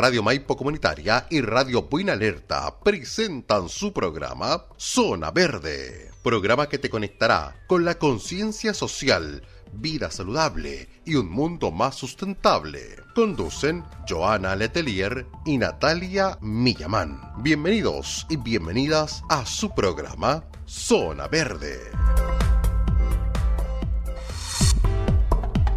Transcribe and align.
Radio 0.00 0.22
Maipo 0.22 0.56
Comunitaria 0.56 1.26
y 1.28 1.42
Radio 1.42 1.82
Buena 1.82 2.14
Alerta 2.14 2.80
presentan 2.80 3.68
su 3.68 3.92
programa 3.92 4.64
Zona 4.78 5.30
Verde, 5.30 6.10
programa 6.22 6.70
que 6.70 6.78
te 6.78 6.88
conectará 6.88 7.66
con 7.66 7.84
la 7.84 7.96
conciencia 7.96 8.72
social, 8.72 9.42
vida 9.74 10.10
saludable 10.10 10.88
y 11.04 11.16
un 11.16 11.28
mundo 11.30 11.70
más 11.70 11.96
sustentable. 11.96 12.80
Conducen 13.14 13.84
Joana 14.08 14.56
Letelier 14.56 15.26
y 15.44 15.58
Natalia 15.58 16.38
Millamán. 16.40 17.20
Bienvenidos 17.42 18.26
y 18.30 18.38
bienvenidas 18.38 19.22
a 19.28 19.44
su 19.44 19.74
programa 19.74 20.44
Zona 20.64 21.28
Verde. 21.28 21.78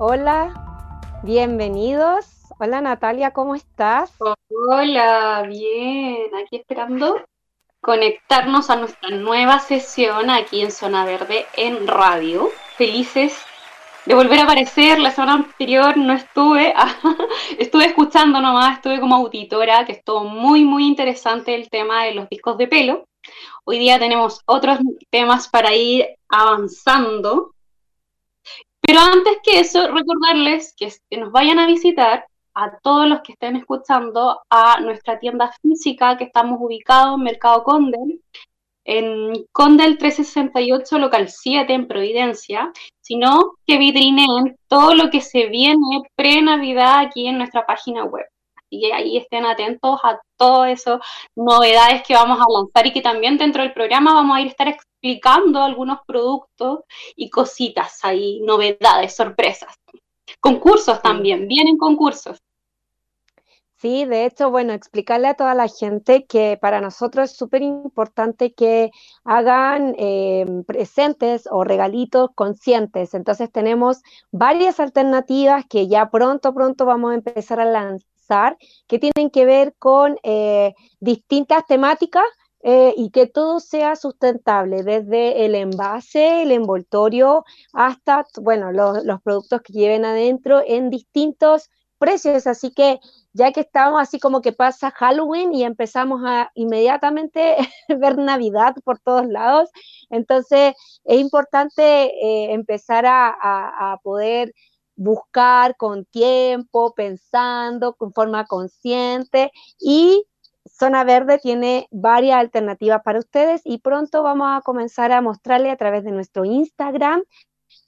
Hola, 0.00 1.20
bienvenidos. 1.24 2.24
Hola 2.60 2.80
Natalia, 2.80 3.32
¿cómo 3.32 3.56
estás? 3.56 4.12
Hola, 4.48 5.44
bien. 5.48 6.32
Aquí 6.36 6.54
esperando 6.54 7.20
conectarnos 7.80 8.70
a 8.70 8.76
nuestra 8.76 9.10
nueva 9.10 9.58
sesión 9.58 10.30
aquí 10.30 10.60
en 10.60 10.70
Zona 10.70 11.04
Verde 11.04 11.46
en 11.56 11.88
radio. 11.88 12.48
Felices 12.76 13.44
de 14.06 14.14
volver 14.14 14.38
a 14.38 14.44
aparecer. 14.44 15.00
La 15.00 15.10
semana 15.10 15.34
anterior 15.34 15.96
no 15.96 16.12
estuve, 16.12 16.72
estuve 17.58 17.86
escuchando 17.86 18.40
nomás, 18.40 18.76
estuve 18.76 19.00
como 19.00 19.16
auditora, 19.16 19.84
que 19.84 19.92
estuvo 19.92 20.22
muy, 20.22 20.62
muy 20.64 20.86
interesante 20.86 21.56
el 21.56 21.68
tema 21.70 22.04
de 22.04 22.14
los 22.14 22.28
discos 22.28 22.56
de 22.56 22.68
pelo. 22.68 23.08
Hoy 23.64 23.80
día 23.80 23.98
tenemos 23.98 24.42
otros 24.46 24.78
temas 25.10 25.48
para 25.48 25.74
ir 25.74 26.06
avanzando. 26.28 27.52
Pero 28.88 29.00
antes 29.00 29.36
que 29.42 29.60
eso, 29.60 29.86
recordarles 29.88 30.74
que, 30.74 30.90
nos 31.18 31.30
vayan 31.30 31.58
a 31.58 31.66
visitar 31.66 32.26
a 32.54 32.78
todos 32.78 33.06
los 33.06 33.20
que 33.20 33.32
estén 33.32 33.56
escuchando 33.56 34.40
a 34.48 34.80
nuestra 34.80 35.18
tienda 35.18 35.52
física 35.60 36.16
que 36.16 36.24
estamos 36.24 36.58
ubicados 36.58 37.18
en 37.18 37.24
Mercado 37.24 37.64
Condel, 37.64 38.22
en 38.86 39.44
Condel 39.52 39.98
368, 39.98 40.98
local 41.00 41.28
7 41.28 41.70
en 41.70 41.86
Providencia, 41.86 42.72
sino 43.02 43.56
que 43.66 43.76
vitrineen 43.76 44.56
todo 44.68 44.94
lo 44.94 45.10
que 45.10 45.20
se 45.20 45.48
viene 45.48 46.04
pre-Navidad 46.16 47.00
aquí 47.00 47.26
en 47.26 47.36
nuestra 47.36 47.66
página 47.66 48.06
web. 48.06 48.24
Y 48.70 48.90
ahí 48.90 49.16
estén 49.16 49.46
atentos 49.46 49.98
a 50.02 50.20
todas 50.36 50.70
esas 50.72 51.00
novedades 51.36 52.02
que 52.06 52.14
vamos 52.14 52.38
a 52.38 52.50
lanzar 52.50 52.86
y 52.86 52.92
que 52.92 53.00
también 53.00 53.38
dentro 53.38 53.62
del 53.62 53.72
programa 53.72 54.14
vamos 54.14 54.36
a 54.36 54.40
ir 54.40 54.48
a 54.48 54.50
estar 54.50 54.68
explicando 54.68 55.62
algunos 55.62 55.98
productos 56.06 56.80
y 57.16 57.30
cositas 57.30 58.04
ahí, 58.04 58.40
novedades, 58.40 59.14
sorpresas. 59.14 59.74
Concursos 60.40 61.00
también, 61.02 61.48
vienen 61.48 61.76
concursos. 61.78 62.38
Sí, 63.80 64.04
de 64.06 64.26
hecho, 64.26 64.50
bueno, 64.50 64.72
explicarle 64.72 65.28
a 65.28 65.34
toda 65.34 65.54
la 65.54 65.68
gente 65.68 66.26
que 66.26 66.58
para 66.60 66.80
nosotros 66.80 67.30
es 67.30 67.36
súper 67.36 67.62
importante 67.62 68.52
que 68.52 68.90
hagan 69.22 69.94
eh, 69.98 70.44
presentes 70.66 71.48
o 71.48 71.62
regalitos 71.62 72.30
conscientes. 72.34 73.14
Entonces 73.14 73.52
tenemos 73.52 74.02
varias 74.32 74.80
alternativas 74.80 75.64
que 75.68 75.86
ya 75.86 76.10
pronto, 76.10 76.52
pronto 76.52 76.86
vamos 76.86 77.12
a 77.12 77.14
empezar 77.14 77.60
a 77.60 77.66
lanzar, 77.66 78.04
que 78.86 78.98
tienen 78.98 79.30
que 79.30 79.44
ver 79.44 79.74
con 79.78 80.18
eh, 80.22 80.74
distintas 81.00 81.66
temáticas 81.66 82.24
eh, 82.62 82.92
y 82.96 83.10
que 83.10 83.26
todo 83.26 83.60
sea 83.60 83.94
sustentable, 83.96 84.82
desde 84.82 85.44
el 85.44 85.54
envase, 85.54 86.42
el 86.42 86.50
envoltorio, 86.52 87.44
hasta, 87.72 88.26
bueno, 88.40 88.72
los, 88.72 89.22
productos 89.22 89.62
que 89.62 89.72
lleven 89.72 90.04
adentro 90.04 90.62
en 90.66 90.90
distintos 90.90 91.70
precios. 91.98 92.46
Así 92.48 92.72
que 92.72 92.98
ya 93.32 93.52
que 93.52 93.60
estamos 93.60 94.00
así 94.00 94.18
como 94.18 94.40
que 94.42 94.52
pasa 94.52 94.90
Halloween 94.90 95.54
y 95.54 95.62
empezamos 95.64 96.22
a 96.26 96.50
inmediatamente 96.54 97.56
ver 97.88 98.18
Navidad 98.18 98.74
por 98.84 98.98
todos 98.98 99.26
lados, 99.26 99.70
entonces 100.10 100.74
es 101.04 101.20
importante 101.20 101.82
eh, 101.82 102.52
empezar 102.52 103.06
a, 103.06 103.92
a 103.92 103.98
poder 104.02 104.52
buscar 104.98 105.76
con 105.76 106.04
tiempo, 106.04 106.92
pensando, 106.94 107.94
con 107.94 108.12
forma 108.12 108.44
consciente 108.44 109.50
y 109.78 110.24
Zona 110.66 111.04
Verde 111.04 111.38
tiene 111.38 111.86
varias 111.90 112.38
alternativas 112.38 113.00
para 113.02 113.20
ustedes 113.20 113.62
y 113.64 113.78
pronto 113.78 114.22
vamos 114.22 114.48
a 114.50 114.60
comenzar 114.60 115.12
a 115.12 115.22
mostrarle 115.22 115.70
a 115.70 115.76
través 115.76 116.04
de 116.04 116.10
nuestro 116.10 116.44
Instagram, 116.44 117.22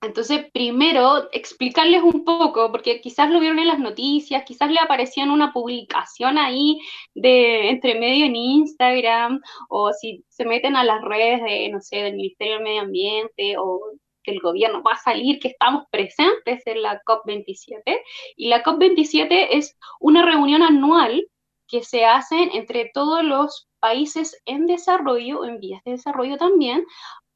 Entonces, 0.00 0.48
primero, 0.52 1.28
explicarles 1.32 2.02
un 2.02 2.24
poco, 2.24 2.70
porque 2.70 3.00
quizás 3.00 3.30
lo 3.30 3.40
vieron 3.40 3.58
en 3.58 3.66
las 3.66 3.80
noticias, 3.80 4.44
quizás 4.44 4.70
le 4.70 4.78
apareció 4.78 5.24
en 5.24 5.30
una 5.30 5.52
publicación 5.52 6.38
ahí 6.38 6.78
de 7.14 7.70
entre 7.70 7.98
medio 7.98 8.26
en 8.26 8.36
Instagram, 8.36 9.40
o 9.68 9.92
si 9.92 10.24
se 10.28 10.44
meten 10.44 10.76
a 10.76 10.84
las 10.84 11.02
redes 11.02 11.42
de, 11.42 11.68
no 11.70 11.80
sé, 11.80 11.96
del 11.96 12.14
Ministerio 12.14 12.54
del 12.54 12.64
Medio 12.64 12.82
Ambiente 12.82 13.56
o 13.58 13.80
el 14.30 14.40
gobierno 14.40 14.82
va 14.82 14.92
a 14.92 14.98
salir, 14.98 15.38
que 15.38 15.48
estamos 15.48 15.84
presentes 15.90 16.66
en 16.66 16.82
la 16.82 17.00
COP27. 17.02 18.00
Y 18.36 18.48
la 18.48 18.62
COP27 18.62 19.48
es 19.50 19.76
una 20.00 20.24
reunión 20.24 20.62
anual 20.62 21.26
que 21.66 21.82
se 21.82 22.04
hace 22.04 22.36
entre 22.54 22.90
todos 22.92 23.22
los 23.22 23.68
países 23.78 24.40
en 24.46 24.66
desarrollo, 24.66 25.44
en 25.44 25.60
vías 25.60 25.82
de 25.84 25.92
desarrollo 25.92 26.36
también, 26.36 26.84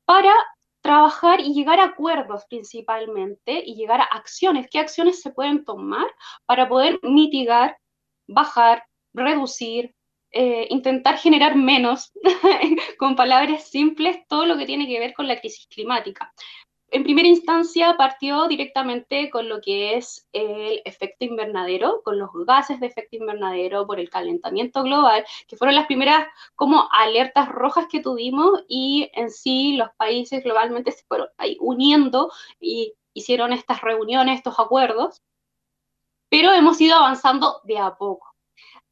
para 0.05 0.33
trabajar 0.83 1.41
y 1.41 1.55
llegar 1.55 1.79
a 1.81 1.85
acuerdos 1.85 2.45
principalmente 2.49 3.63
y 3.65 3.77
llegar 3.77 4.01
a 4.01 4.05
acciones. 4.05 4.67
¿Qué 4.71 4.81
acciones 4.81 5.23
se 5.23 5.31
pueden 5.31 5.65
tomar 5.65 6.07
para 6.45 6.69
poder 6.69 6.99
mitigar, 7.03 7.79
bajar, 8.27 8.85
reducir, 9.15 9.95
eh, 10.33 10.67
intentar 10.71 11.19
generar 11.19 11.57
menos, 11.57 12.13
con 12.99 13.15
palabras 13.17 13.69
simples, 13.69 14.19
todo 14.29 14.47
lo 14.47 14.57
que 14.57 14.67
tiene 14.67 14.89
que 14.89 14.99
ver 14.99 15.15
con 15.15 15.29
la 15.29 15.39
crisis 15.39 15.67
climática? 15.69 16.33
En 16.93 17.05
primera 17.05 17.27
instancia 17.27 17.97
partió 17.97 18.47
directamente 18.49 19.31
con 19.31 19.49
lo 19.49 19.63
que 19.63 19.97
es 19.97 20.29
el 20.33 20.83
efecto 20.85 21.25
invernadero, 21.25 22.03
con 22.05 22.19
los 22.19 22.29
gases 22.47 22.81
de 22.81 22.87
efecto 22.87 23.17
invernadero 23.17 23.87
por 23.87 23.99
el 23.99 24.11
calentamiento 24.11 24.83
global, 24.83 25.25
que 25.49 25.57
fueron 25.57 25.75
las 25.75 25.87
primeras 25.87 26.27
como 26.55 26.89
alertas 26.93 27.49
rojas 27.49 27.87
que 27.91 28.01
tuvimos 28.01 28.63
y 28.69 29.11
en 29.15 29.31
sí 29.31 29.77
los 29.77 29.89
países 29.97 30.45
globalmente 30.45 30.93
se 30.93 31.05
fueron 31.05 31.29
ahí 31.39 31.57
uniendo 31.61 32.31
y 32.61 32.93
hicieron 33.15 33.55
estas 33.55 33.81
reuniones, 33.81 34.37
estos 34.37 34.59
acuerdos, 34.59 35.23
pero 36.29 36.53
hemos 36.53 36.79
ido 36.79 36.97
avanzando 36.97 37.63
de 37.65 37.79
a 37.79 37.97
poco. 37.97 38.35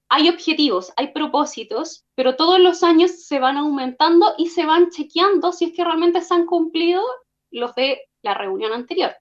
Hay 0.09 0.31
objetivos, 0.31 0.93
hay 0.97 1.13
propósitos, 1.13 2.07
pero 2.15 2.35
todos 2.35 2.59
los 2.59 2.83
años 2.83 3.27
se 3.27 3.39
van 3.39 3.59
aumentando 3.59 4.35
y 4.39 4.49
se 4.49 4.65
van 4.65 4.91
chequeando 4.91 5.53
si 5.53 5.67
es 5.67 5.73
que 5.73 5.85
realmente 5.85 6.23
se 6.23 6.33
han 6.33 6.47
cumplido 6.47 7.03
los 7.51 7.75
de 7.75 8.03
la 8.23 8.35
reunión 8.35 8.73
anterior. 8.73 9.15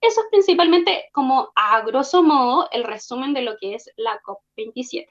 Eso 0.00 0.20
es 0.20 0.26
principalmente 0.30 1.08
como 1.12 1.50
a 1.54 1.80
grosso 1.82 2.22
modo 2.22 2.68
el 2.70 2.84
resumen 2.84 3.32
de 3.32 3.42
lo 3.42 3.56
que 3.56 3.74
es 3.74 3.90
la 3.96 4.20
COP27. 4.22 5.06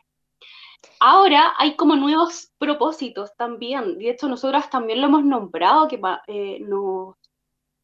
Ahora 0.99 1.53
hay 1.57 1.75
como 1.75 1.95
nuevos 1.95 2.51
propósitos 2.59 3.35
también, 3.35 3.97
de 3.97 4.11
hecho 4.11 4.27
nosotros 4.27 4.69
también 4.69 5.01
lo 5.01 5.07
hemos 5.07 5.25
nombrado, 5.25 5.87
que 5.87 5.99
eh, 6.27 6.59
nos, 6.59 7.15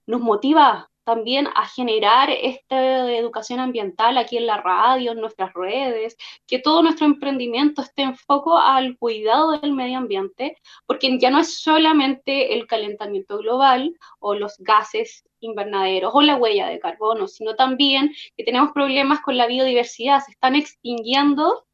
nos 0.06 0.22
motiva 0.22 0.91
también 1.14 1.50
a 1.56 1.68
generar 1.68 2.30
esta 2.30 3.12
educación 3.14 3.60
ambiental 3.60 4.18
aquí 4.18 4.38
en 4.38 4.48
la 4.48 4.62
radio, 4.62 5.12
en 5.12 5.20
nuestras 5.20 5.54
redes, 5.54 6.16
que 6.48 6.60
todo 6.60 6.82
nuestro 6.82 7.06
emprendimiento 7.06 7.82
esté 7.82 8.04
en 8.04 8.16
foco 8.16 8.58
al 8.58 8.98
cuidado 8.98 9.60
del 9.60 9.74
medio 9.74 9.98
ambiente, 9.98 10.56
porque 10.86 11.20
ya 11.20 11.30
no 11.30 11.40
es 11.40 11.60
solamente 11.60 12.54
el 12.54 12.66
calentamiento 12.66 13.40
global 13.40 13.94
o 14.20 14.36
los 14.36 14.56
gases 14.60 15.26
invernaderos 15.42 16.12
o 16.16 16.22
la 16.22 16.38
huella 16.38 16.70
de 16.70 16.80
carbono, 16.80 17.28
sino 17.28 17.56
también 17.56 18.14
que 18.38 18.46
tenemos 18.46 18.72
problemas 18.72 19.20
con 19.20 19.36
la 19.36 19.48
biodiversidad, 19.48 20.24
se 20.24 20.32
están 20.32 20.56
extinguiendo 20.56 21.66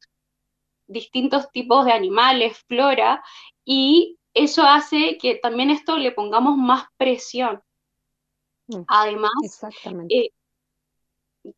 distintos 0.87 1.51
tipos 1.51 1.85
de 1.85 1.91
animales, 1.91 2.57
flora, 2.67 3.23
y 3.63 4.17
eso 4.33 4.63
hace 4.63 5.19
que 5.19 5.35
también 5.35 5.69
esto 5.69 5.97
le 5.99 6.11
pongamos 6.11 6.57
más 6.57 6.85
presión 6.97 7.61
Mm, 8.67 8.83
Además, 8.87 9.31
eh, 10.09 10.29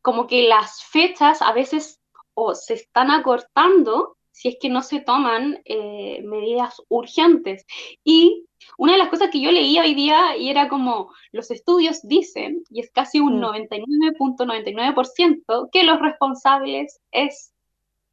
como 0.01 0.27
que 0.27 0.47
las 0.47 0.83
fechas 0.83 1.41
a 1.41 1.51
veces 1.53 2.00
o 2.33 2.53
se 2.56 2.75
están 2.75 3.11
acortando 3.11 4.15
si 4.31 4.47
es 4.47 4.56
que 4.61 4.69
no 4.69 4.81
se 4.81 5.01
toman 5.01 5.59
eh, 5.65 6.21
medidas 6.23 6.81
urgentes. 6.88 7.65
Y 8.06 8.45
una 8.77 8.94
de 8.94 9.00
las 9.00 9.09
cosas 9.09 9.29
que 9.31 9.41
yo 9.41 9.51
leía 9.51 9.81
hoy 9.81 9.95
día 9.95 10.38
y 10.38 10.50
era 10.50 10.69
como 10.69 11.11
los 11.33 11.51
estudios 11.51 12.00
dicen, 12.03 12.63
y 12.69 12.79
es 12.79 12.89
casi 12.91 13.19
un 13.19 13.41
99.99%, 13.41 15.44
mm. 15.45 15.69
que 15.73 15.83
los 15.83 16.00
responsables 16.00 17.01
es 17.11 17.51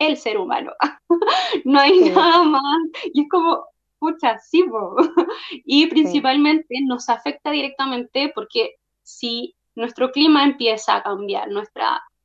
el 0.01 0.17
ser 0.17 0.39
humano. 0.39 0.73
no 1.65 1.79
hay 1.79 2.11
nada 2.11 2.43
más. 2.43 2.89
Y 3.15 3.23
es 3.23 3.29
como, 3.29 3.67
escucha, 3.93 4.37
sí, 4.39 4.65
y 5.65 5.87
principalmente 5.87 6.81
nos 6.85 7.09
afecta 7.09 7.53
directamente 7.53 8.33
porque 8.35 8.75
si 9.07 9.55
nuestro 9.77 10.11
clima 10.11 10.43
empieza 10.43 10.97
a 10.97 11.03
cambiar, 11.03 11.49
nuestro 11.49 11.85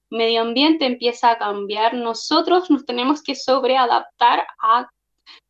medio 0.10 0.42
ambiente 0.42 0.86
empieza 0.86 1.32
a 1.32 1.38
cambiar, 1.38 1.94
nosotros 1.94 2.70
nos 2.72 2.86
tenemos 2.86 3.22
que 3.22 3.36
sobreadaptar 3.36 4.46
a 4.60 4.90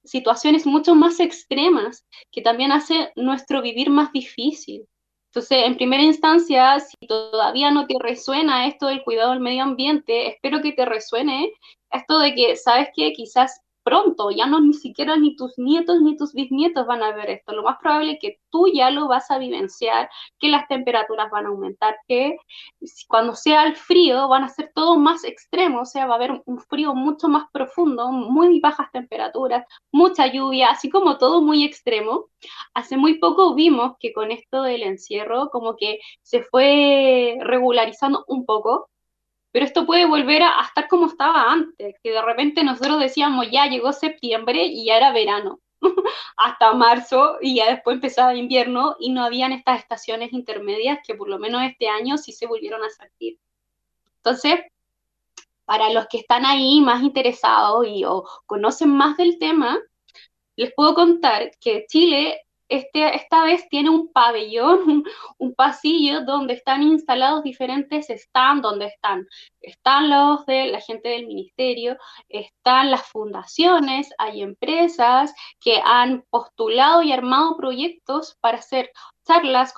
situaciones 0.04 0.66
mucho 0.66 0.94
más 0.94 1.20
extremas 1.20 2.06
que 2.32 2.42
también 2.42 2.72
hace 2.72 3.12
nuestro 3.16 3.62
vivir 3.62 3.90
más 3.90 4.12
difícil. 4.12 4.86
Entonces, 5.30 5.66
en 5.66 5.78
primera 5.78 6.04
instancia, 6.04 6.80
si 6.82 7.08
todavía 7.08 7.72
no 7.72 7.88
te 7.88 7.96
resuena 7.98 8.68
esto 8.68 8.88
del 8.88 9.04
cuidado 9.04 9.32
del 9.32 9.40
medio 9.40 9.64
ambiente, 9.64 10.28
espero 10.28 10.62
que 10.62 10.74
te 10.74 10.86
resuene 10.86 11.54
esto 11.90 12.20
de 12.20 12.36
que, 12.36 12.58
¿sabes 12.58 12.90
qué? 12.94 13.14
Quizás 13.14 13.62
pronto, 13.84 14.32
ya 14.32 14.46
no 14.46 14.60
ni 14.60 14.74
siquiera 14.74 15.18
ni 15.18 15.36
tus 15.36 15.58
nietos 15.58 16.02
ni 16.02 16.18
tus 16.18 16.34
bisnietos 16.34 16.86
van 16.86 17.04
a 17.04 17.14
ver 17.14 17.30
esto. 17.30 17.54
Lo 17.54 17.64
más 17.64 17.78
probable 17.80 18.14
es 18.14 18.20
que 18.20 18.40
tú 18.50 18.68
ya 18.74 18.92
lo 18.92 19.08
vas 19.08 19.32
a 19.32 19.38
vivenciar, 19.38 20.10
que 20.40 20.50
las 20.50 20.68
temperaturas 20.68 21.30
van 21.32 21.46
a 21.46 21.50
aumentar, 21.50 21.98
que 22.08 22.38
cuando 23.08 23.36
sea 23.36 23.66
el 23.66 23.76
frío 23.76 24.28
van 24.28 24.44
a 24.44 24.50
ser 24.50 24.72
todo 24.74 24.98
más 24.98 25.24
extremo, 25.24 25.82
o 25.82 25.86
sea, 25.86 26.06
va 26.08 26.14
a 26.14 26.18
haber 26.18 26.42
un 26.46 26.60
frío 26.60 26.94
mucho 26.94 27.28
más 27.28 27.46
profundo, 27.52 28.12
muy 28.12 28.60
bajas 28.60 28.92
temperaturas, 28.92 29.66
mucha 29.92 30.28
lluvia, 30.28 30.70
así 30.72 30.90
como 30.90 31.18
todo 31.18 31.42
muy 31.42 31.64
extremo. 31.64 32.28
Hace 32.74 32.98
muy 32.98 33.20
poco 33.20 33.54
vimos 33.56 33.94
que 34.00 34.14
con 34.14 34.32
esto 34.32 34.64
del 34.64 34.84
encierro 34.84 35.50
como 35.50 35.76
que 35.76 36.00
se 36.22 36.44
fue 36.44 37.38
regularizando 37.42 38.24
un 38.28 38.46
poco, 38.46 38.90
pero 39.52 39.66
esto 39.66 39.86
puede 39.86 40.06
volver 40.06 40.44
a, 40.44 40.62
estar 40.62 40.88
como 40.88 41.08
estaba 41.08 41.52
antes, 41.52 41.96
que 42.04 42.12
de 42.12 42.22
repente 42.22 42.64
nosotros 42.64 43.00
decíamos 43.00 43.50
ya 43.52 43.68
llegó 43.68 43.92
septiembre 43.94 44.64
y 44.66 44.86
ya 44.86 44.98
era 44.98 45.12
verano, 45.12 45.60
hasta 46.38 46.74
marzo 46.74 47.38
y 47.42 47.56
ya 47.56 47.70
después 47.70 47.96
empezaba 47.96 48.36
invierno 48.36 48.96
y 49.00 49.12
no 49.12 49.24
habían 49.24 49.52
estas 49.52 49.80
estaciones 49.80 50.32
intermedias 50.34 51.00
que 51.06 51.16
por 51.16 51.28
lo 51.28 51.40
menos 51.40 51.64
este 51.64 51.90
año 51.90 52.18
sí 52.18 52.32
se 52.32 52.48
volvieron 52.48 52.84
a 52.84 52.90
sentir. 52.90 53.38
Entonces, 54.18 54.60
para 55.66 55.90
los 55.90 56.08
que 56.08 56.18
están 56.20 56.46
ahí 56.46 56.82
más 56.82 57.02
interesados 57.02 57.88
y 57.88 58.04
o 58.06 58.26
conocen 58.46 58.90
más 58.90 59.18
del 59.18 59.40
tema, 59.40 59.80
les 60.56 60.74
puedo 60.74 60.94
contar 60.94 61.52
que 61.60 61.86
Chile 61.88 62.42
este, 62.72 63.18
esta 63.18 63.44
vez 63.44 63.68
tiene 63.70 63.90
un 63.90 64.14
pabellón, 64.14 65.04
un, 65.38 65.54
pasillo 65.54 66.22
donde 66.22 66.54
están 66.54 66.82
instalados 66.82 67.44
diferentes 67.44 68.08
stands, 68.08 68.64
donde 68.64 68.86
están, 68.86 69.28
están 69.60 70.10
los 70.10 70.46
de 70.46 70.68
la 70.68 70.80
gente 70.80 71.10
del 71.10 71.28
ministerio, 71.28 71.98
están 72.30 72.90
las 72.90 73.06
fundaciones, 73.08 74.10
hay 74.18 74.42
empresas 74.42 75.34
que 75.60 75.82
han 75.84 76.24
postulado 76.30 77.04
y 77.04 77.12
armado 77.12 77.58
proyectos 77.58 78.38
para 78.40 78.60
hacer 78.60 78.90
charlas, 79.28 79.74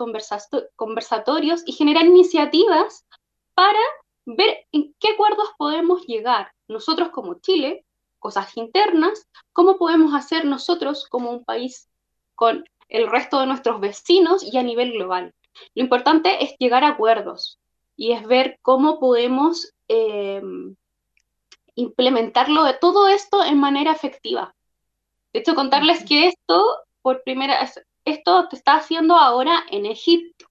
conversatorios 0.76 1.64
y 1.66 1.74
generar 1.74 2.06
iniciativas 2.06 3.08
para 3.56 3.80
ver 4.26 4.68
en 4.72 4.94
qué 5.00 5.14
acuerdos 5.14 5.50
podemos 5.58 6.06
llegar 6.06 6.52
nosotros 6.68 7.10
como 7.10 7.40
Chile, 7.40 7.86
cosas 8.20 8.56
internas, 8.56 9.28
cómo 9.52 9.78
podemos 9.78 10.14
hacer 10.14 10.46
nosotros 10.46 11.08
como 11.10 11.32
un 11.32 11.44
país 11.44 11.90
con 12.36 12.64
el 12.94 13.10
resto 13.10 13.40
de 13.40 13.48
nuestros 13.48 13.82
vecinos 13.82 14.44
y 14.44 14.58
a 14.58 14.64
nivel 14.64 14.94
global. 14.94 15.34
Lo 15.76 15.84
importante 15.84 16.44
es 16.44 16.56
llegar 16.60 16.84
a 16.84 16.90
acuerdos 16.90 17.60
y 17.98 18.14
es 18.14 18.26
ver 18.26 18.60
cómo 18.62 19.00
podemos 19.00 19.74
em, 19.88 20.76
implementarlo 21.76 22.64
de 22.64 22.76
todo 22.76 23.08
esto 23.08 23.44
en 23.44 23.60
manera 23.60 23.92
efectiva. 23.92 24.56
De 25.34 25.40
hecho, 25.40 25.56
contarles 25.56 26.06
que 26.06 26.28
esto, 26.28 26.64
por 27.02 27.24
primera 27.24 27.60
vez, 27.60 27.84
esto 28.06 28.48
se 28.50 28.58
está 28.58 28.76
haciendo 28.76 29.16
ahora 29.16 29.64
en 29.72 29.88
Egipto. 29.88 30.46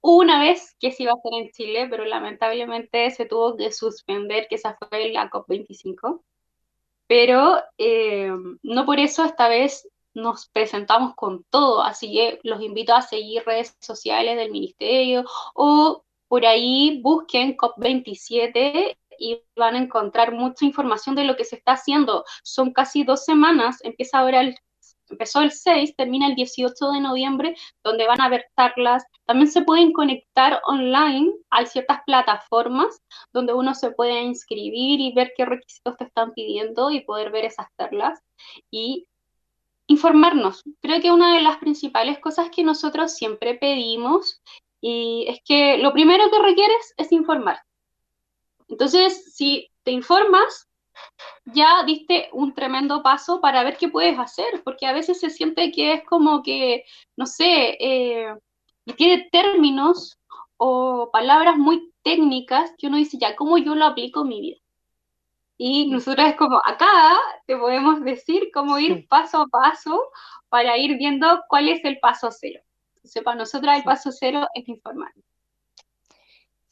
Una 0.00 0.40
vez 0.40 0.76
que 0.78 0.92
se 0.92 1.02
iba 1.04 1.12
a 1.12 1.16
hacer 1.16 1.32
en 1.42 1.50
Chile, 1.50 1.88
pero 1.90 2.04
lamentablemente 2.04 3.10
se 3.10 3.26
tuvo 3.26 3.56
que 3.56 3.72
suspender, 3.72 4.46
que 4.48 4.54
esa 4.56 4.76
fue 4.76 5.10
la 5.10 5.28
COP25. 5.28 6.22
Pero 7.08 7.60
em, 7.78 8.58
no 8.62 8.86
por 8.86 9.00
eso 9.00 9.24
esta 9.24 9.48
vez 9.48 9.88
nos 10.14 10.48
presentamos 10.48 11.14
con 11.14 11.44
todo, 11.50 11.82
así 11.82 12.12
que 12.12 12.40
los 12.42 12.62
invito 12.62 12.94
a 12.94 13.02
seguir 13.02 13.44
redes 13.44 13.76
sociales 13.80 14.36
del 14.36 14.50
ministerio 14.50 15.24
o 15.54 16.04
por 16.28 16.46
ahí 16.46 17.00
busquen 17.02 17.56
COP27 17.56 18.96
y 19.18 19.42
van 19.56 19.74
a 19.74 19.78
encontrar 19.78 20.32
mucha 20.32 20.64
información 20.64 21.14
de 21.14 21.24
lo 21.24 21.36
que 21.36 21.44
se 21.44 21.56
está 21.56 21.72
haciendo. 21.72 22.24
Son 22.42 22.72
casi 22.72 23.04
dos 23.04 23.24
semanas, 23.24 23.78
empieza 23.82 24.18
ahora 24.18 24.40
el, 24.40 24.56
empezó 25.10 25.42
el 25.42 25.52
6, 25.52 25.94
termina 25.96 26.26
el 26.26 26.34
18 26.34 26.92
de 26.92 27.00
noviembre, 27.00 27.56
donde 27.84 28.06
van 28.06 28.20
a 28.20 28.26
haber 28.26 28.46
charlas. 28.56 29.04
También 29.26 29.50
se 29.50 29.62
pueden 29.62 29.92
conectar 29.92 30.60
online. 30.64 31.32
Hay 31.50 31.66
ciertas 31.66 32.00
plataformas 32.06 33.02
donde 33.32 33.52
uno 33.52 33.74
se 33.74 33.90
puede 33.90 34.22
inscribir 34.22 35.00
y 35.00 35.12
ver 35.12 35.32
qué 35.36 35.44
requisitos 35.44 35.96
te 35.96 36.04
están 36.04 36.32
pidiendo 36.32 36.90
y 36.90 37.00
poder 37.00 37.30
ver 37.30 37.44
esas 37.44 37.66
charlas 37.76 38.20
y 38.70 39.06
informarnos. 39.90 40.62
Creo 40.80 41.00
que 41.00 41.10
una 41.10 41.34
de 41.34 41.42
las 41.42 41.58
principales 41.58 42.20
cosas 42.20 42.48
que 42.54 42.62
nosotros 42.62 43.12
siempre 43.12 43.56
pedimos 43.56 44.40
y 44.80 45.24
es 45.28 45.40
que 45.44 45.78
lo 45.78 45.92
primero 45.92 46.30
que 46.30 46.38
requieres 46.38 46.94
es 46.96 47.10
informar. 47.10 47.60
Entonces, 48.68 49.34
si 49.34 49.68
te 49.82 49.90
informas, 49.90 50.68
ya 51.44 51.82
diste 51.84 52.28
un 52.32 52.54
tremendo 52.54 53.02
paso 53.02 53.40
para 53.40 53.64
ver 53.64 53.76
qué 53.76 53.88
puedes 53.88 54.16
hacer, 54.16 54.62
porque 54.64 54.86
a 54.86 54.92
veces 54.92 55.18
se 55.18 55.28
siente 55.28 55.72
que 55.72 55.94
es 55.94 56.04
como 56.04 56.44
que, 56.44 56.84
no 57.16 57.26
sé, 57.26 57.76
eh, 57.80 58.32
tiene 58.96 59.28
términos 59.32 60.20
o 60.56 61.10
palabras 61.12 61.56
muy 61.56 61.92
técnicas 62.02 62.72
que 62.78 62.86
uno 62.86 62.96
dice, 62.96 63.18
ya, 63.18 63.34
¿cómo 63.34 63.58
yo 63.58 63.74
lo 63.74 63.86
aplico 63.86 64.22
en 64.22 64.28
mi 64.28 64.40
vida? 64.40 64.58
Y 65.62 65.90
nosotros 65.90 66.26
es 66.26 66.36
como, 66.36 66.56
acá 66.64 66.88
te 67.46 67.54
podemos 67.54 68.02
decir 68.02 68.48
cómo 68.50 68.78
ir 68.78 69.06
paso 69.08 69.42
a 69.42 69.46
paso 69.46 70.08
para 70.48 70.78
ir 70.78 70.96
viendo 70.96 71.26
cuál 71.50 71.68
es 71.68 71.84
el 71.84 71.98
paso 72.00 72.30
cero. 72.30 72.62
Entonces, 72.96 73.22
para 73.22 73.36
nosotros 73.36 73.76
el 73.76 73.82
paso 73.82 74.10
cero 74.10 74.46
es 74.54 74.66
informar. 74.70 75.12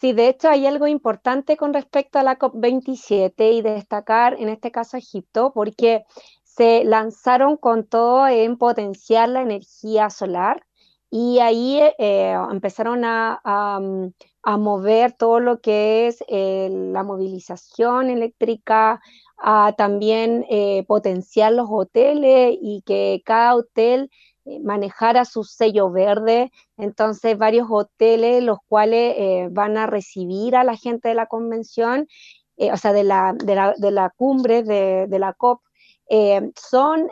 Sí, 0.01 0.15
de 0.15 0.29
hecho 0.29 0.49
hay 0.49 0.67
algo 0.67 0.87
importante 0.87 1.59
con 1.59 1.75
respecto 1.75 2.19
a 2.19 2.23
la 2.23 2.39
COP27 2.39 3.53
y 3.53 3.61
destacar 3.61 4.41
en 4.41 4.49
este 4.49 4.71
caso 4.71 4.97
Egipto, 4.97 5.53
porque 5.53 6.07
se 6.45 6.83
lanzaron 6.85 7.59
con 7.59 7.87
todo 7.87 8.27
en 8.27 8.57
potenciar 8.57 9.29
la 9.29 9.43
energía 9.43 10.09
solar 10.09 10.65
y 11.11 11.39
ahí 11.41 11.81
eh, 11.99 12.35
empezaron 12.51 13.03
a, 13.05 13.41
mover 14.45 15.13
todo 15.13 15.41
lo 15.41 15.61
que 15.61 16.07
es 16.07 16.25
eh, 16.29 16.71
la 16.73 17.03
movilización 17.03 18.09
eléctrica, 18.09 19.01
a 19.37 19.75
también 19.77 20.45
eh, 20.51 20.85
potenciar 20.89 21.53
los 21.53 21.69
hoteles 21.71 22.57
y 22.61 22.83
que 22.87 23.23
cada 23.25 23.55
hotel 23.55 24.11
eh, 24.49 24.61
manejara 24.61 25.25
su 25.27 25.45
sello 25.45 25.91
verde, 25.91 26.51
entonces 26.79 27.37
varios 27.37 27.69
hoteles 27.71 28.43
los 28.43 28.59
cuales 28.67 29.15
eh, 29.19 29.49
van 29.51 29.77
a 29.77 29.87
recibir 29.87 30.57
a 30.57 30.65
la 30.65 30.75
gente 30.77 31.09
de 31.09 31.15
la 31.15 31.27
convención, 31.27 32.09
eh, 32.57 32.73
o 32.73 32.77
sea, 32.79 32.93
de 32.95 33.05
la, 33.05 33.35
de 33.35 33.55
la, 33.55 33.75
de 33.77 33.91
la 33.91 34.11
cumbre 34.11 34.63
de, 34.63 35.07
de, 35.07 35.19
la 35.19 35.35
COP, 35.35 35.61
son 36.57 37.09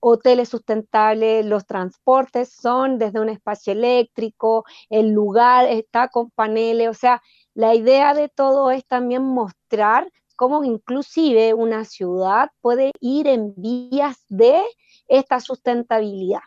hoteles 0.00 0.48
sustentables, 0.48 1.46
los 1.46 1.66
transportes 1.66 2.52
son 2.52 2.98
desde 2.98 3.20
un 3.20 3.28
espacio 3.28 3.72
eléctrico, 3.72 4.64
el 4.88 5.10
lugar 5.10 5.66
está 5.66 6.08
con 6.08 6.30
paneles, 6.30 6.88
o 6.88 6.94
sea, 6.94 7.22
la 7.54 7.74
idea 7.74 8.14
de 8.14 8.28
todo 8.28 8.70
es 8.70 8.86
también 8.86 9.22
mostrar 9.22 10.10
cómo 10.36 10.64
inclusive 10.64 11.52
una 11.54 11.84
ciudad 11.84 12.50
puede 12.62 12.92
ir 13.00 13.26
en 13.26 13.54
vías 13.56 14.24
de 14.28 14.62
esta 15.08 15.40
sustentabilidad. 15.40 16.40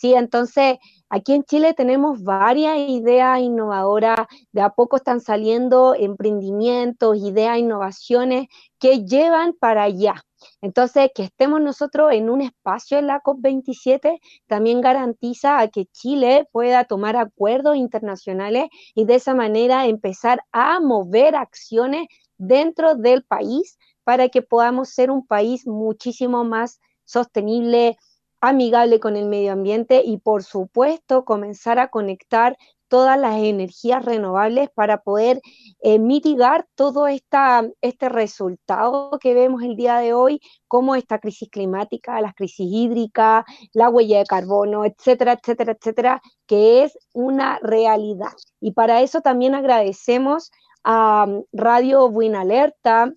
¿Sí? 0.00 0.14
Entonces, 0.14 0.78
aquí 1.10 1.34
en 1.34 1.44
Chile 1.44 1.74
tenemos 1.74 2.22
varias 2.22 2.78
ideas 2.78 3.40
innovadoras, 3.40 4.16
de 4.52 4.62
a 4.62 4.70
poco 4.70 4.96
están 4.96 5.20
saliendo 5.20 5.94
emprendimientos, 5.94 7.18
ideas, 7.18 7.58
innovaciones 7.58 8.46
que 8.78 9.04
llevan 9.04 9.52
para 9.52 9.82
allá. 9.82 10.14
Entonces, 10.62 11.10
que 11.14 11.24
estemos 11.24 11.60
nosotros 11.60 12.12
en 12.12 12.30
un 12.30 12.40
espacio 12.40 12.98
en 12.98 13.08
la 13.08 13.20
COP27 13.22 14.20
también 14.46 14.80
garantiza 14.80 15.58
a 15.58 15.68
que 15.68 15.84
Chile 15.86 16.48
pueda 16.50 16.84
tomar 16.84 17.16
acuerdos 17.16 17.76
internacionales 17.76 18.68
y 18.94 19.04
de 19.04 19.16
esa 19.16 19.34
manera 19.34 19.86
empezar 19.86 20.40
a 20.50 20.80
mover 20.80 21.36
acciones 21.36 22.06
dentro 22.38 22.94
del 22.94 23.22
país 23.22 23.76
para 24.02 24.30
que 24.30 24.40
podamos 24.40 24.88
ser 24.88 25.10
un 25.10 25.26
país 25.26 25.66
muchísimo 25.66 26.42
más 26.42 26.80
sostenible, 27.04 27.98
amigable 28.40 29.00
con 29.00 29.16
el 29.16 29.26
medio 29.26 29.52
ambiente 29.52 30.02
y 30.04 30.18
por 30.18 30.42
supuesto 30.42 31.24
comenzar 31.24 31.78
a 31.78 31.88
conectar 31.88 32.56
todas 32.90 33.18
las 33.18 33.36
energías 33.36 34.04
renovables 34.04 34.68
para 34.74 35.00
poder 35.02 35.40
eh, 35.80 36.00
mitigar 36.00 36.66
todo 36.74 37.06
este 37.06 38.08
resultado 38.08 39.16
que 39.20 39.32
vemos 39.32 39.62
el 39.62 39.76
día 39.76 39.98
de 39.98 40.12
hoy, 40.12 40.40
como 40.66 40.96
esta 40.96 41.20
crisis 41.20 41.48
climática, 41.50 42.20
la 42.20 42.32
crisis 42.32 42.66
hídrica, 42.68 43.46
la 43.72 43.88
huella 43.88 44.18
de 44.18 44.24
carbono, 44.24 44.84
etcétera, 44.84 45.34
etcétera, 45.34 45.72
etcétera, 45.72 46.22
que 46.46 46.82
es 46.82 46.98
una 47.14 47.60
realidad. 47.62 48.32
Y 48.60 48.72
para 48.72 49.02
eso 49.02 49.20
también 49.20 49.54
agradecemos 49.54 50.50
a 50.82 51.26
mm, 51.26 51.42
Radio 51.52 52.10
Buena 52.10 52.40
Alerta, 52.40 53.12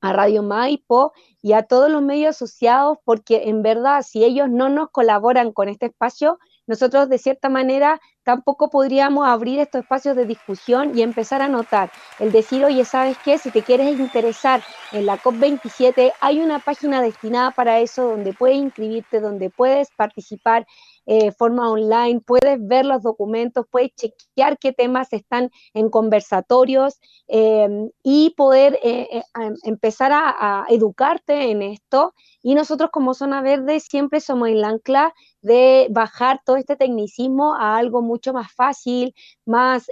a 0.00 0.12
Radio 0.12 0.42
Maipo 0.42 1.12
y 1.42 1.52
a 1.52 1.62
todos 1.62 1.90
los 1.90 2.02
medios 2.02 2.36
asociados, 2.36 2.98
porque 3.04 3.44
en 3.48 3.62
verdad, 3.62 4.02
si 4.02 4.24
ellos 4.24 4.48
no 4.48 4.68
nos 4.68 4.90
colaboran 4.90 5.52
con 5.52 5.68
este 5.68 5.86
espacio, 5.86 6.38
nosotros 6.66 7.08
de 7.08 7.18
cierta 7.18 7.48
manera 7.48 8.00
tampoco 8.24 8.68
podríamos 8.68 9.26
abrir 9.26 9.58
estos 9.58 9.80
espacios 9.82 10.14
de 10.14 10.26
discusión 10.26 10.96
y 10.96 11.00
empezar 11.00 11.40
a 11.40 11.48
notar, 11.48 11.90
el 12.18 12.30
decir, 12.30 12.62
oye, 12.64 12.84
¿sabes 12.84 13.16
qué? 13.24 13.38
Si 13.38 13.50
te 13.50 13.62
quieres 13.62 13.98
interesar 13.98 14.62
en 14.92 15.06
la 15.06 15.16
COP27, 15.18 16.12
hay 16.20 16.40
una 16.40 16.58
página 16.58 17.00
destinada 17.00 17.52
para 17.52 17.78
eso 17.78 18.08
donde 18.10 18.34
puedes 18.34 18.58
inscribirte, 18.58 19.20
donde 19.20 19.48
puedes 19.48 19.88
participar 19.96 20.66
eh, 21.10 21.32
forma 21.32 21.70
online, 21.70 22.20
puedes 22.20 22.58
ver 22.60 22.84
los 22.84 23.02
documentos, 23.02 23.64
puedes 23.70 23.94
chequear 23.94 24.58
qué 24.58 24.74
temas 24.74 25.10
están 25.14 25.50
en 25.72 25.88
conversatorios 25.88 27.00
em, 27.28 27.88
y 28.02 28.34
poder 28.36 28.78
eh, 28.82 29.08
eh, 29.10 29.22
empezar 29.62 30.12
a, 30.12 30.66
educarte 30.68 31.50
en 31.50 31.62
esto. 31.62 32.12
Y 32.42 32.54
nosotros 32.54 32.90
como 32.92 33.14
Zona 33.14 33.40
Verde 33.40 33.80
siempre 33.80 34.20
somos 34.20 34.50
el 34.50 34.62
ancla 34.62 35.14
de 35.40 35.88
bajar 35.90 36.42
todo 36.44 36.56
este 36.56 36.76
tecnicismo 36.76 37.54
a 37.54 37.78
algo 37.78 38.02
mucho 38.02 38.34
más 38.34 38.52
fácil, 38.52 39.14
más, 39.46 39.86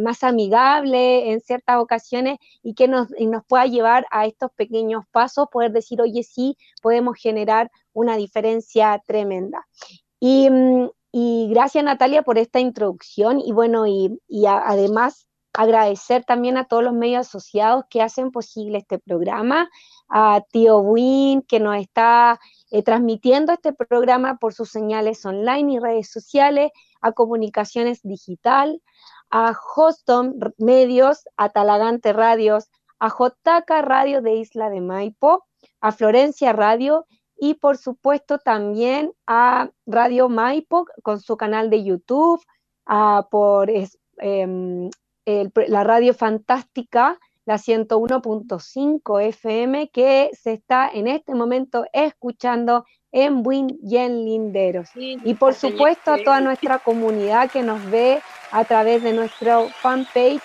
más 0.00 0.22
amigable 0.24 1.30
en 1.30 1.40
ciertas 1.40 1.78
ocasiones 1.78 2.38
y 2.62 2.74
que 2.74 2.88
nos, 2.88 3.08
nos 3.20 3.44
pueda 3.44 3.66
llevar 3.66 4.06
a 4.10 4.24
estos 4.26 4.50
pequeños 4.52 5.04
pasos, 5.12 5.48
poder 5.52 5.72
decir, 5.72 6.00
oye, 6.00 6.22
sí, 6.22 6.56
podemos 6.80 7.16
generar 7.18 7.70
una 7.92 8.16
diferencia 8.16 9.02
tremenda. 9.06 9.66
Mm, 10.24 10.88
y, 11.12 11.48
gracias 11.50 11.84
Natalia 11.84 12.22
por 12.22 12.38
esta 12.38 12.58
introducción 12.58 13.40
y 13.40 13.52
bueno, 13.52 13.86
y, 13.86 14.18
además 14.46 15.28
agradecer 15.52 16.24
también 16.24 16.56
a 16.56 16.64
todos 16.64 16.82
los 16.82 16.94
medios 16.94 17.28
asociados 17.28 17.84
que 17.90 18.00
hacen 18.00 18.30
posible 18.32 18.78
este 18.78 18.98
programa, 18.98 19.68
a 20.08 20.40
Tío 20.50 20.78
Win 20.78 21.42
que 21.42 21.60
nos 21.60 21.76
está 21.76 22.40
eh, 22.70 22.82
transmitiendo 22.82 23.52
este 23.52 23.74
programa 23.74 24.38
por 24.38 24.54
sus 24.54 24.70
señales 24.70 25.24
online 25.26 25.74
y 25.74 25.78
redes 25.78 26.10
sociales, 26.10 26.72
a 27.02 27.12
Comunicaciones 27.12 28.00
Digital, 28.02 28.80
a 29.30 29.54
Hostom 29.76 30.32
Medios, 30.56 31.24
a 31.36 31.50
Talagante 31.50 32.14
Radios, 32.14 32.70
a 32.98 33.10
Jotaca 33.10 33.82
Radio 33.82 34.22
de 34.22 34.36
Isla 34.36 34.70
de 34.70 34.80
Maipo, 34.80 35.44
a 35.82 35.92
Florencia 35.92 36.54
Radio 36.54 37.06
y 37.38 37.54
por 37.54 37.76
supuesto 37.76 38.38
también 38.38 39.12
a 39.26 39.70
Radio 39.86 40.28
Maipo 40.28 40.86
con 41.02 41.20
su 41.20 41.36
canal 41.36 41.70
de 41.70 41.84
YouTube, 41.84 42.42
a 42.86 43.26
por 43.30 43.70
em, 43.70 44.90
la 45.26 45.84
radio 45.84 46.14
fantástica, 46.14 47.18
la 47.46 47.58
101.5 47.58 49.20
FM, 49.20 49.90
que 49.90 50.30
se 50.32 50.52
está 50.52 50.88
en 50.88 51.08
este 51.08 51.34
momento 51.34 51.84
escuchando 51.92 52.84
en 53.12 53.42
Buin 53.42 53.78
y 53.82 53.96
en 53.98 54.24
Linderos. 54.24 54.90
y 54.94 55.34
por 55.34 55.54
supuesto 55.54 56.12
a 56.12 56.18
toda 56.18 56.40
nuestra 56.40 56.78
comunidad 56.78 57.50
que 57.50 57.62
nos 57.62 57.88
ve 57.90 58.20
a 58.50 58.64
través 58.64 59.02
de 59.02 59.12
nuestro 59.12 59.68
fanpage 59.80 60.42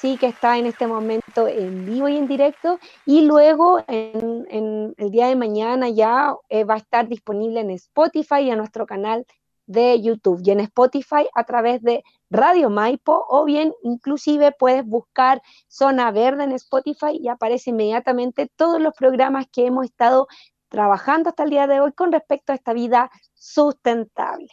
sí 0.00 0.16
que 0.16 0.26
está 0.26 0.58
en 0.58 0.66
este 0.66 0.86
momento 0.86 1.48
en 1.48 1.84
vivo 1.86 2.08
y 2.08 2.16
en 2.16 2.28
directo 2.28 2.78
y 3.04 3.22
luego 3.22 3.82
el 3.88 4.94
día 5.10 5.28
de 5.28 5.36
mañana 5.36 5.88
ya 5.88 6.34
eh, 6.48 6.64
va 6.64 6.74
a 6.74 6.78
estar 6.78 7.08
disponible 7.08 7.60
en 7.60 7.70
Spotify 7.70 8.40
y 8.42 8.50
en 8.50 8.58
nuestro 8.58 8.86
canal 8.86 9.26
de 9.66 10.00
YouTube 10.00 10.40
y 10.44 10.50
en 10.50 10.60
Spotify 10.60 11.28
a 11.34 11.44
través 11.44 11.82
de 11.82 12.02
Radio 12.30 12.70
Maipo 12.70 13.24
o 13.28 13.44
bien 13.44 13.74
inclusive 13.82 14.52
puedes 14.52 14.84
buscar 14.84 15.42
Zona 15.68 16.10
Verde 16.10 16.44
en 16.44 16.52
Spotify 16.52 17.18
y 17.20 17.28
aparece 17.28 17.70
inmediatamente 17.70 18.50
todos 18.56 18.80
los 18.80 18.94
programas 18.94 19.46
que 19.52 19.66
hemos 19.66 19.84
estado 19.84 20.28
trabajando 20.68 21.30
hasta 21.30 21.42
el 21.42 21.50
día 21.50 21.66
de 21.66 21.80
hoy 21.80 21.92
con 21.92 22.12
respecto 22.12 22.52
a 22.52 22.54
esta 22.54 22.72
vida 22.72 23.10
sustentable. 23.34 24.48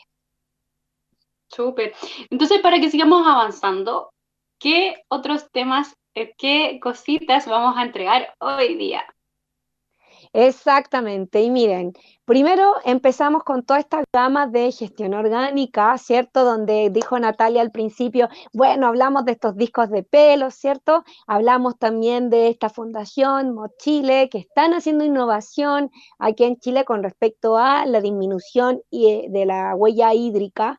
Súper. 1.47 1.93
Entonces, 2.29 2.59
para 2.61 2.79
que 2.79 2.89
sigamos 2.89 3.25
avanzando, 3.27 4.11
¿qué 4.59 5.03
otros 5.09 5.49
temas, 5.51 5.93
eh, 6.15 6.33
qué 6.37 6.79
cositas 6.81 7.47
vamos 7.47 7.77
a 7.77 7.83
entregar 7.83 8.33
hoy 8.39 8.75
día? 8.75 9.05
Exactamente, 10.37 11.41
y 11.43 11.49
miren, 11.49 11.93
primero 12.25 12.73
empezamos 12.83 13.43
con 13.43 13.63
toda 13.63 13.79
esta 13.79 14.03
gama 14.13 14.47
de 14.47 14.69
gestión 14.73 15.13
orgánica, 15.13 15.97
¿cierto? 15.97 16.43
Donde 16.43 16.89
dijo 16.89 17.17
Natalia 17.17 17.61
al 17.61 17.71
principio, 17.71 18.27
bueno, 18.51 18.87
hablamos 18.87 19.23
de 19.23 19.31
estos 19.31 19.55
discos 19.55 19.89
de 19.89 20.03
pelo, 20.03 20.51
¿cierto? 20.51 21.05
Hablamos 21.25 21.77
también 21.77 22.29
de 22.29 22.49
esta 22.49 22.69
fundación 22.69 23.53
Mochile, 23.53 24.27
que 24.29 24.39
están 24.39 24.73
haciendo 24.73 25.05
innovación 25.05 25.89
aquí 26.19 26.43
en 26.43 26.57
Chile 26.57 26.83
con 26.83 27.01
respecto 27.01 27.57
a 27.57 27.85
la 27.85 28.01
disminución 28.01 28.81
eh, 28.91 29.27
de 29.29 29.45
la 29.45 29.73
huella 29.73 30.13
hídrica. 30.13 30.77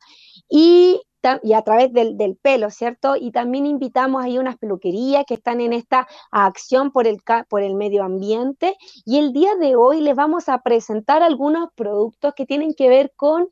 Y 0.50 1.00
y 1.42 1.52
a 1.52 1.62
través 1.62 1.92
del, 1.92 2.38
pelo, 2.40 2.70
¿cierto? 2.70 3.16
Y 3.16 3.30
también 3.30 3.66
invitamos 3.66 4.24
ahí 4.24 4.38
unas 4.38 4.56
peluquerías 4.56 5.24
que 5.26 5.34
están 5.34 5.60
en 5.60 5.72
esta 5.72 6.06
acción 6.30 6.90
por 6.90 7.06
el, 7.06 7.22
por 7.48 7.62
el 7.62 7.74
medio 7.74 8.04
ambiente. 8.04 8.76
Y 9.04 9.18
el 9.18 9.32
día 9.32 9.54
de 9.56 9.76
hoy 9.76 10.00
les 10.00 10.14
vamos 10.14 10.48
a 10.48 10.62
presentar 10.62 11.22
algunos 11.22 11.68
productos 11.74 12.34
que 12.34 12.46
tienen 12.46 12.74
que 12.74 12.88
ver 12.88 13.12
con 13.16 13.48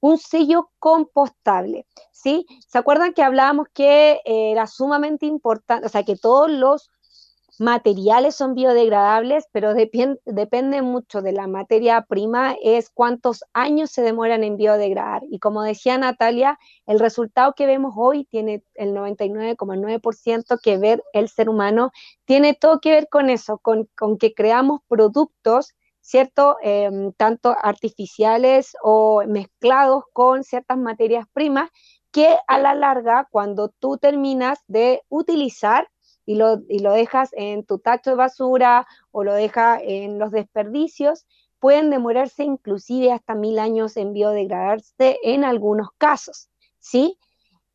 un 0.00 0.18
sello 0.18 0.70
compostable, 0.78 1.86
¿sí? 2.12 2.46
¿Se 2.68 2.78
acuerdan 2.78 3.12
que 3.12 3.22
hablábamos 3.22 3.66
que 3.72 4.20
era 4.24 4.66
sumamente 4.66 5.26
importante, 5.26 5.86
o 5.86 5.88
sea, 5.88 6.04
que 6.04 6.16
todos 6.16 6.50
los 6.50 6.90
materiales 7.58 8.36
son 8.36 8.54
biodegradables, 8.54 9.46
pero 9.52 9.74
depende 9.74 10.82
mucho 10.82 11.22
de 11.22 11.32
la 11.32 11.46
materia 11.46 12.02
prima, 12.02 12.56
es 12.62 12.90
cuántos 12.90 13.44
años 13.52 13.90
se 13.90 14.02
demoran 14.02 14.44
en 14.44 14.56
biodegradar. 14.56 15.22
Y 15.30 15.38
como 15.38 15.62
decía 15.62 15.96
Natalia, 15.98 16.58
el 16.86 16.98
resultado 16.98 17.54
que 17.54 17.66
vemos 17.66 17.94
hoy 17.96 18.24
tiene 18.26 18.62
el 18.74 18.94
99,9% 18.94 20.60
que 20.62 20.78
ver 20.78 21.02
el 21.12 21.28
ser 21.28 21.48
humano, 21.48 21.92
tiene 22.24 22.54
todo 22.54 22.80
que 22.80 22.90
ver 22.90 23.08
con 23.08 23.30
eso, 23.30 23.58
con, 23.58 23.88
que 24.18 24.34
creamos 24.34 24.80
productos 24.88 25.74
¿cierto? 26.00 26.56
Em, 26.62 27.12
tanto 27.14 27.56
artificiales 27.60 28.76
o 28.80 29.24
mezclados 29.26 30.04
con 30.12 30.44
ciertas 30.44 30.78
materias 30.78 31.26
primas 31.32 31.68
que 32.12 32.36
a 32.46 32.58
la 32.58 32.74
larga, 32.74 33.26
cuando 33.30 33.68
tú 33.68 33.98
terminas 33.98 34.60
de 34.68 35.02
utilizar, 35.08 35.88
y 36.26 36.34
lo, 36.34 36.58
dejas 36.92 37.30
en 37.32 37.64
tu 37.64 37.78
tacho 37.78 38.10
de 38.10 38.16
basura 38.16 38.86
o 39.12 39.24
lo 39.24 39.32
dejas 39.32 39.80
en 39.84 40.18
los 40.18 40.32
desperdicios, 40.32 41.24
pueden 41.60 41.88
demorarse 41.90 42.44
inclusive 42.44 43.12
hasta 43.12 43.34
mil 43.34 43.58
años 43.58 43.96
en 43.96 44.12
biodegradarse 44.12 45.18
en 45.22 45.44
algunos 45.44 45.88
casos, 45.96 46.50
¿sí? 46.80 47.18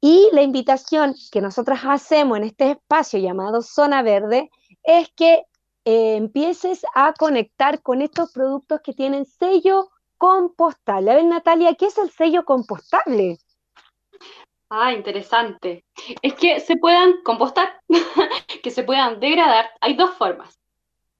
Y 0.02 0.30
la 0.34 0.42
invitación 0.42 1.16
que 1.32 1.42
nosotros 1.42 1.80
hacemos 1.84 2.38
en 2.38 2.44
este 2.44 2.72
espacio 2.72 3.20
llamado 3.20 3.62
Zona 3.62 4.02
Verde 4.04 4.50
es 4.84 5.10
que 5.16 5.46
eh, 5.86 6.16
empieces 6.16 6.82
a 6.94 7.14
conectar 7.14 7.82
con 7.82 8.02
estos 8.02 8.32
productos 8.32 8.82
que 8.84 8.94
tienen 8.94 9.26
sello 9.26 9.90
compostable. 10.18 11.12
A 11.12 11.16
ver, 11.16 11.26
Natalia, 11.26 11.76
¿qué 11.76 11.86
es 11.88 11.98
el 11.98 12.12
sello 12.12 12.46
compostable? 12.46 13.40
Ah, 14.74 14.94
interesante. 14.94 15.84
Es 16.22 16.34
que 16.36 16.62
se 16.62 16.78
puedan 16.78 17.22
compostar, 17.24 17.82
que 18.64 18.72
se 18.72 18.84
puedan 18.84 19.20
degradar. 19.20 19.70
Hay 19.82 19.96
dos 19.96 20.12
formas. 20.12 20.58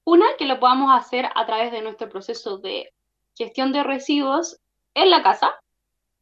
Una, 0.04 0.24
que 0.38 0.46
lo 0.46 0.58
podamos 0.58 0.90
hacer 0.98 1.28
a 1.34 1.44
través 1.44 1.70
de 1.70 1.82
nuestro 1.82 2.08
proceso 2.08 2.56
de 2.56 2.94
gestión 3.36 3.70
de 3.72 3.82
residuos 3.82 4.58
en 4.94 5.10
la 5.10 5.22
casa, 5.22 5.54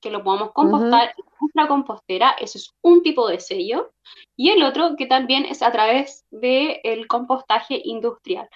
que 0.01 0.11
lo 0.11 0.25
podamos 0.25 0.51
compostar 0.51 1.15
en 1.17 1.25
nuestra 1.41 1.69
compostera, 1.69 2.31
eso 2.33 2.59
es 2.59 2.75
un 2.83 3.01
tipo 3.05 3.29
de 3.29 3.39
sello. 3.39 3.93
Y 4.35 4.51
el 4.51 4.65
otro, 4.65 4.97
que 4.97 5.07
también 5.07 5.45
es 5.45 5.63
a 5.63 5.71
través 5.71 6.27
del 6.33 7.07
compostaje 7.07 7.81
industrial. 7.85 8.49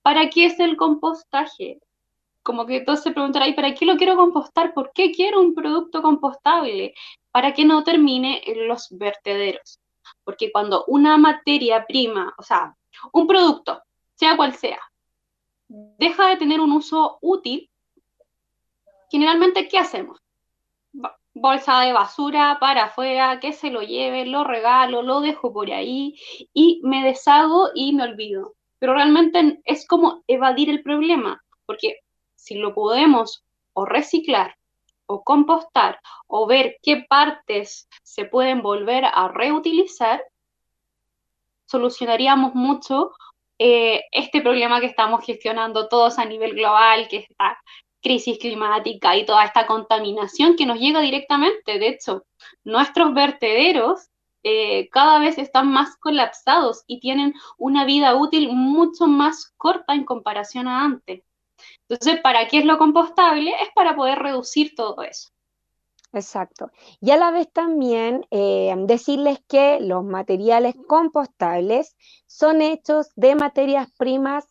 ¿Para 0.00 0.30
qué 0.30 0.46
es 0.46 0.58
el 0.58 0.78
compostaje? 0.78 1.80
Como 2.42 2.64
que 2.64 2.80
todos 2.80 3.02
se 3.02 3.10
preguntarán, 3.10 3.50
¿y 3.50 3.52
para 3.52 3.74
qué 3.74 3.84
lo 3.84 3.98
quiero 3.98 4.16
compostar? 4.16 4.72
¿Por 4.72 4.90
qué 4.94 5.12
quiero 5.12 5.38
un 5.38 5.54
producto 5.54 6.00
compostable? 6.00 6.94
Para 7.32 7.54
que 7.54 7.64
no 7.64 7.82
termine 7.82 8.42
en 8.46 8.68
los 8.68 8.88
vertederos. 8.90 9.80
Porque 10.22 10.52
cuando 10.52 10.84
una 10.86 11.16
materia 11.16 11.84
prima, 11.86 12.32
o 12.38 12.42
sea, 12.42 12.76
un 13.12 13.26
producto, 13.26 13.82
sea 14.14 14.36
cual 14.36 14.54
sea, 14.54 14.78
deja 15.68 16.28
de 16.28 16.36
tener 16.36 16.60
un 16.60 16.72
uso 16.72 17.18
útil, 17.22 17.70
generalmente, 19.10 19.66
¿qué 19.68 19.78
hacemos? 19.78 20.20
Bolsa 21.34 21.80
de 21.80 21.94
basura 21.94 22.58
para 22.60 22.84
afuera, 22.84 23.40
que 23.40 23.54
se 23.54 23.70
lo 23.70 23.80
lleve, 23.80 24.26
lo 24.26 24.44
regalo, 24.44 25.02
lo 25.02 25.20
dejo 25.20 25.52
por 25.52 25.70
ahí 25.72 26.14
y 26.52 26.80
me 26.84 27.02
deshago 27.02 27.70
y 27.74 27.94
me 27.94 28.04
olvido. 28.04 28.54
Pero 28.78 28.94
realmente 28.94 29.60
es 29.64 29.86
como 29.86 30.22
evadir 30.26 30.68
el 30.68 30.82
problema, 30.82 31.42
porque 31.64 32.00
si 32.34 32.56
lo 32.56 32.74
podemos 32.74 33.44
o 33.72 33.86
reciclar 33.86 34.56
o 35.12 35.22
compostar 35.22 36.00
o 36.26 36.46
ver 36.46 36.76
qué 36.82 37.04
partes 37.08 37.88
se 38.02 38.24
pueden 38.24 38.62
volver 38.62 39.04
a 39.04 39.28
reutilizar, 39.28 40.22
solucionaríamos 41.66 42.54
mucho 42.54 43.12
eh, 43.58 44.02
este 44.12 44.40
problema 44.40 44.80
que 44.80 44.86
estamos 44.86 45.24
gestionando 45.24 45.88
todos 45.88 46.18
a 46.18 46.24
nivel 46.24 46.54
global, 46.54 47.08
que 47.08 47.18
es 47.18 47.30
esta 47.30 47.58
crisis 48.02 48.38
climática 48.38 49.16
y 49.16 49.24
toda 49.24 49.44
esta 49.44 49.66
contaminación 49.66 50.56
que 50.56 50.66
nos 50.66 50.78
llega 50.78 51.00
directamente. 51.00 51.78
De 51.78 51.88
hecho, 51.88 52.24
nuestros 52.64 53.14
vertederos 53.14 54.08
eh, 54.42 54.88
cada 54.90 55.20
vez 55.20 55.38
están 55.38 55.70
más 55.70 55.96
colapsados 55.98 56.82
y 56.86 56.98
tienen 56.98 57.34
una 57.58 57.84
vida 57.84 58.16
útil 58.16 58.50
mucho 58.52 59.06
más 59.06 59.54
corta 59.56 59.94
en 59.94 60.04
comparación 60.04 60.66
a 60.66 60.84
antes. 60.84 61.22
Entonces, 61.88 62.20
¿para 62.22 62.48
qué 62.48 62.58
es 62.58 62.64
lo 62.64 62.78
compostable? 62.78 63.50
Es 63.62 63.70
para 63.74 63.94
poder 63.94 64.18
reducir 64.18 64.74
todo 64.74 65.02
eso. 65.02 65.30
Exacto. 66.12 66.70
Y 67.00 67.10
a 67.10 67.16
la 67.16 67.30
vez 67.30 67.50
también 67.52 68.26
eh, 68.30 68.74
decirles 68.86 69.38
que 69.48 69.80
los 69.80 70.04
materiales 70.04 70.74
compostables 70.86 71.96
son 72.26 72.60
hechos 72.60 73.08
de 73.16 73.34
materias 73.34 73.88
primas 73.98 74.44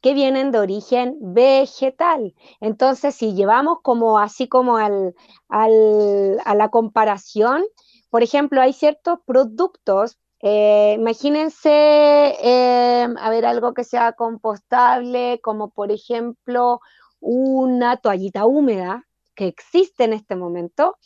que 0.00 0.12
vienen 0.12 0.50
de 0.50 0.58
origen 0.58 1.16
vegetal. 1.20 2.34
Entonces, 2.60 3.14
si 3.14 3.34
llevamos 3.34 3.78
como 3.82 4.18
así 4.18 4.48
como 4.48 4.76
al, 4.76 5.14
a 5.48 6.54
la 6.54 6.68
comparación, 6.70 7.64
por 8.10 8.22
ejemplo, 8.22 8.60
hay 8.60 8.72
ciertos 8.72 9.20
productos 9.24 10.18
eh, 10.46 10.96
imagínense, 10.98 11.70
eh, 11.70 13.08
a 13.18 13.30
ver, 13.30 13.46
algo 13.46 13.72
que 13.72 13.82
sea 13.82 14.12
compostable, 14.12 15.40
como 15.42 15.70
por 15.70 15.90
ejemplo 15.90 16.80
una 17.18 17.96
toallita 17.96 18.44
húmeda 18.44 19.06
que 19.34 19.46
existe 19.46 20.04
en 20.04 20.12
este 20.12 20.36
momento, 20.36 20.98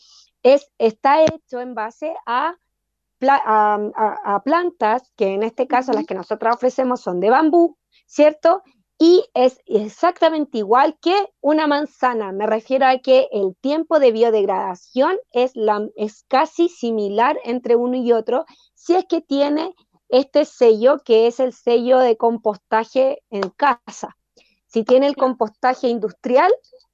es, 0.42 0.72
está 0.78 1.22
hecho 1.22 1.60
en 1.60 1.76
base 1.76 2.12
a, 2.26 2.56
a 3.20 4.42
plantas, 4.44 5.12
que 5.14 5.34
en 5.34 5.44
este 5.44 5.68
caso 5.68 5.92
las 5.92 6.04
que 6.04 6.16
nosotros 6.16 6.56
ofrecemos 6.56 7.00
son 7.00 7.20
de 7.20 7.30
bambú, 7.30 7.78
¿cierto? 8.06 8.64
Y 8.98 9.24
es 9.34 9.60
exactamente 9.66 10.58
igual 10.58 10.98
que 11.00 11.14
una 11.40 11.68
manzana. 11.68 12.32
Me 12.32 12.46
refiero 12.46 12.86
a 12.86 12.98
que 12.98 13.28
el 13.30 13.54
tiempo 13.60 14.00
de 14.00 14.10
biodegradación 14.10 15.16
es, 15.30 15.52
la, 15.54 15.88
es 15.96 16.24
casi 16.26 16.68
similar 16.68 17.38
entre 17.44 17.76
uno 17.76 17.96
y 17.96 18.12
otro 18.12 18.44
si 18.74 18.94
es 18.94 19.04
que 19.04 19.20
tiene 19.20 19.74
este 20.08 20.44
sello 20.44 20.98
que 21.04 21.28
es 21.28 21.38
el 21.38 21.52
sello 21.52 21.98
de 21.98 22.16
compostaje 22.16 23.22
en 23.30 23.50
casa. 23.50 24.16
Si 24.66 24.82
tiene 24.82 25.06
el 25.06 25.16
compostaje 25.16 25.88
industrial, 25.88 26.52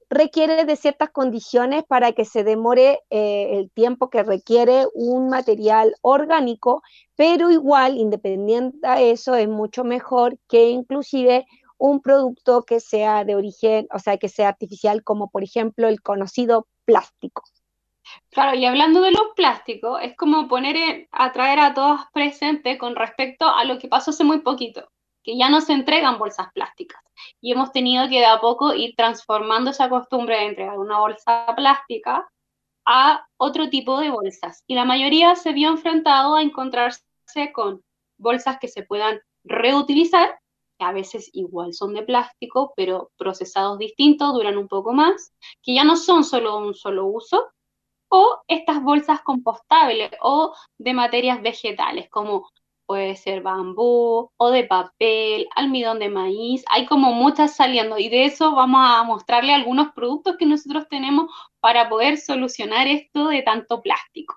requiere 0.09 0.65
de 0.65 0.75
ciertas 0.75 1.09
condiciones 1.09 1.83
para 1.83 2.11
que 2.11 2.23
se 2.23 2.43
demore 2.43 3.01
eh, 3.09 3.57
el 3.57 3.71
tiempo 3.71 4.09
que 4.09 4.23
requiere 4.23 4.85
un 4.93 5.29
material 5.29 5.95
orgánico, 6.01 6.83
pero 7.15 7.49
igual, 7.49 7.97
independiente 7.97 8.87
de 8.87 9.11
eso, 9.11 9.35
es 9.35 9.49
mucho 9.49 9.83
mejor 9.83 10.37
que 10.47 10.69
inclusive 10.69 11.45
un 11.77 12.01
producto 12.01 12.63
que 12.63 12.79
sea 12.79 13.23
de 13.23 13.35
origen, 13.35 13.87
o 13.93 13.99
sea, 13.99 14.17
que 14.17 14.29
sea 14.29 14.49
artificial, 14.49 15.03
como 15.03 15.29
por 15.29 15.43
ejemplo 15.43 15.87
el 15.87 16.01
conocido 16.01 16.67
plástico. 16.85 17.43
Claro, 18.29 18.55
y 18.55 18.65
hablando 18.65 19.01
de 19.01 19.11
los 19.11 19.33
plásticos, 19.35 19.99
es 20.01 20.15
como 20.15 20.47
poner, 20.47 21.07
atraer 21.11 21.59
a 21.59 21.73
todos 21.73 22.01
presentes 22.13 22.77
con 22.77 22.95
respecto 22.95 23.47
a 23.47 23.63
lo 23.63 23.79
que 23.79 23.87
pasó 23.87 24.11
hace 24.11 24.23
muy 24.23 24.39
poquito, 24.39 24.89
que 25.23 25.37
ya 25.37 25.49
no 25.49 25.61
se 25.61 25.73
entregan 25.73 26.19
bolsas 26.19 26.47
plásticas. 26.53 27.01
Y 27.41 27.51
hemos 27.51 27.71
tenido 27.71 28.07
que 28.07 28.19
de 28.19 28.25
a 28.25 28.39
poco 28.39 28.73
ir 28.73 28.93
transformando 28.95 29.71
esa 29.71 29.89
costumbre 29.89 30.35
de 30.37 30.45
entregar 30.45 30.77
una 30.77 30.99
bolsa 30.99 31.47
plástica 31.55 32.29
a 32.85 33.25
otro 33.37 33.69
tipo 33.69 33.99
de 33.99 34.11
bolsas. 34.11 34.63
Y 34.67 34.75
la 34.75 34.85
mayoría 34.85 35.35
se 35.35 35.53
vio 35.53 35.69
enfrentado 35.69 36.35
a 36.35 36.43
encontrarse 36.43 37.01
con 37.53 37.83
bolsas 38.17 38.59
que 38.59 38.67
se 38.67 38.83
puedan 38.83 39.19
reutilizar 39.43 40.39
a 40.79 40.91
veces 40.91 41.29
igual 41.33 41.73
son 41.73 41.93
de 41.93 42.03
plástico, 42.03 42.73
pero 42.75 43.11
procesados 43.17 43.77
distintos, 43.77 44.33
duran 44.33 44.57
un 44.57 44.67
poco 44.67 44.93
más, 44.93 45.33
que 45.61 45.75
ya 45.75 45.83
no 45.83 45.95
son 45.95 46.23
solo 46.23 46.57
un 46.57 46.73
solo 46.73 47.05
uso, 47.07 47.47
o 48.09 48.41
estas 48.47 48.81
bolsas 48.83 49.21
compostables 49.21 50.11
o 50.21 50.53
de 50.77 50.93
materias 50.93 51.41
vegetales, 51.41 52.09
como 52.09 52.49
puede 52.85 53.15
ser 53.15 53.41
bambú 53.41 54.31
o 54.37 54.51
de 54.51 54.63
papel, 54.63 55.47
almidón 55.55 55.99
de 55.99 56.09
maíz, 56.09 56.63
hay 56.69 56.85
como 56.85 57.13
muchas 57.13 57.55
saliendo 57.55 57.97
y 57.97 58.09
de 58.09 58.25
eso 58.25 58.53
vamos 58.53 58.81
a 58.83 59.03
mostrarle 59.03 59.53
algunos 59.53 59.91
productos 59.93 60.37
que 60.37 60.45
nosotros 60.45 60.87
tenemos 60.89 61.31
para 61.59 61.89
poder 61.89 62.17
solucionar 62.17 62.87
esto 62.87 63.27
de 63.27 63.41
tanto 63.41 63.81
plástico. 63.81 64.35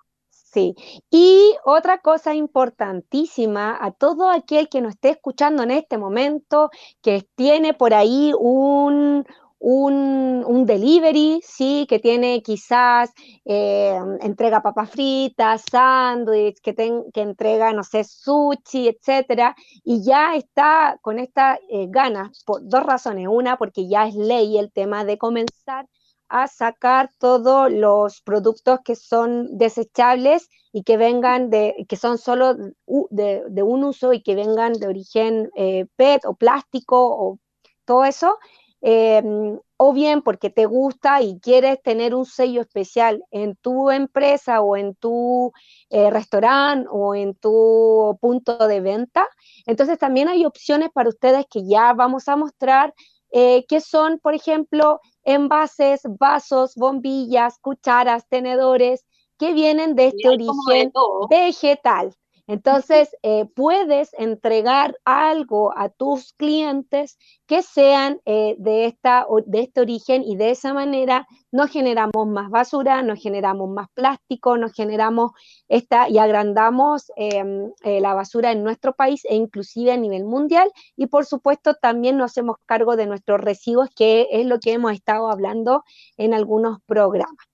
Sí, 0.51 0.75
y 1.11 1.55
otra 1.65 1.99
cosa 2.01 2.35
importantísima 2.35 3.77
a 3.79 3.91
todo 3.93 4.31
aquel 4.31 4.71
que 4.71 4.81
nos 4.81 4.95
esté 4.95 5.11
escuchando 5.11 5.63
en 5.63 5.71
este 5.71 5.99
momento, 5.99 6.71
que 7.03 7.29
tiene 7.35 7.75
por 7.75 7.93
ahí 7.93 8.33
un, 8.39 9.27
un, 9.59 10.65
delivery, 10.67 11.41
sí, 11.45 11.87
que 11.89 11.99
tiene 11.99 12.43
quizás, 12.43 13.13
eh, 13.45 13.99
entrega 14.23 14.63
papas 14.63 14.91
fritas, 14.91 15.65
sándwich, 15.71 16.61
que, 16.63 16.75
que 16.75 17.21
entrega, 17.21 17.73
no 17.75 17.83
sé, 17.85 18.05
sushi, 18.05 18.89
etcétera, 18.89 19.55
y 19.85 20.03
ya 20.03 20.35
está 20.35 20.99
con 21.03 21.19
esta 21.19 21.59
eh, 21.69 21.87
ganas, 21.91 22.43
por 22.45 22.67
dos 22.67 22.85
razones. 22.85 23.29
Una, 23.29 23.59
porque 23.59 23.87
ya 23.87 24.07
es 24.07 24.15
ley 24.15 24.57
el 24.59 24.73
tema 24.73 25.05
de 25.05 25.19
comenzar 25.19 25.87
a 26.29 26.49
sacar 26.49 27.11
todos 27.19 27.73
los 27.73 28.21
productos 28.23 28.81
que 28.85 28.95
son 28.97 29.57
desechables 29.59 30.49
y 30.73 30.83
que 30.83 30.97
vengan 30.97 31.51
de, 31.51 31.87
que 31.89 31.97
son 31.97 32.19
solo 32.19 32.55
de, 32.55 33.63
un 33.63 33.85
uso 33.85 34.13
y 34.13 34.23
que 34.23 34.35
vengan 34.35 34.75
de 34.75 34.87
origen 34.87 35.51
eh, 35.57 35.87
PET 35.97 36.25
o 36.27 36.35
plástico 36.35 36.97
o 36.99 37.39
todo 37.85 38.05
eso, 38.05 38.39
Em, 38.81 39.59
o 39.77 39.93
bien 39.93 40.23
porque 40.23 40.51
te 40.51 40.67
gusta 40.67 41.21
y 41.21 41.41
quieres 41.41 41.83
tener 41.83 42.15
un 42.15 42.25
sello 42.25 42.61
especial 42.61 43.25
en 43.33 43.57
tu 43.57 43.91
empresa 43.91 44.61
o 44.61 44.77
en 44.77 44.95
tu 44.95 45.53
eh, 45.91 46.11
restaurante 46.11 46.89
o 46.91 47.15
en 47.15 47.35
tu 47.35 48.17
punto 48.21 48.69
de 48.69 48.81
venta. 48.81 49.27
Entonces 49.67 49.99
también 49.99 50.29
hay 50.29 50.47
opciones 50.47 50.91
para 50.93 51.09
ustedes 51.09 51.47
que 51.51 51.67
ya 51.67 51.93
vamos 51.93 52.29
a 52.29 52.37
mostrar, 52.37 52.95
eh, 53.33 53.65
que 53.69 53.81
son, 53.81 54.19
por 54.19 54.35
ejemplo, 54.35 55.01
envases, 55.25 56.03
vasos, 56.19 56.75
bombillas, 56.75 57.59
cucharas, 57.59 58.29
tenedores, 58.29 59.05
que 59.39 59.53
vienen 59.53 59.95
de 59.95 60.09
este 60.09 60.29
origen 60.29 60.93
vegetal. 61.31 62.15
Entonces, 62.49 63.15
eh, 63.23 63.45
puedes 63.55 64.15
entregar 64.15 64.97
algo 65.05 65.77
a 65.77 65.91
tus 65.91 66.33
clientes 66.33 67.19
que 67.47 67.63
sean 67.63 68.23
eh, 68.25 68.57
de, 68.59 68.87
esta, 68.87 69.27
de 69.45 69.61
este 69.61 69.83
origen 69.83 70.23
y 70.25 70.37
de 70.37 70.51
esa 70.51 70.73
manera 70.73 71.27
no 71.53 71.69
generamos 71.69 72.27
más 72.27 72.49
basura, 72.49 73.03
no 73.03 73.17
generamos 73.17 73.69
más 73.69 73.89
plástico, 73.93 74.57
no 74.57 74.71
generamos 74.71 75.33
esta 75.69 76.09
y 76.09 76.17
agrandamos 76.17 77.13
em, 77.17 77.71
eh, 77.83 78.01
la 78.01 78.15
basura 78.15 78.51
en 78.53 78.65
nuestro 78.65 78.95
país 78.95 79.27
e 79.27 79.35
inclusive 79.37 79.93
a 79.93 79.99
nivel 79.99 80.25
mundial. 80.25 80.71
Y 80.97 81.07
por 81.09 81.27
supuesto, 81.27 81.75
también 81.75 82.17
nos 82.17 82.33
hacemos 82.33 82.57
cargo 82.65 82.97
de 82.97 83.07
nuestros 83.07 83.41
residuos, 83.43 83.91
que 83.95 84.27
es 84.31 84.47
lo 84.47 84.59
que 84.59 84.73
hemos 84.73 84.93
estado 84.93 85.31
hablando 85.31 85.85
en 86.17 86.33
algunos 86.33 86.79
programas. 86.87 87.48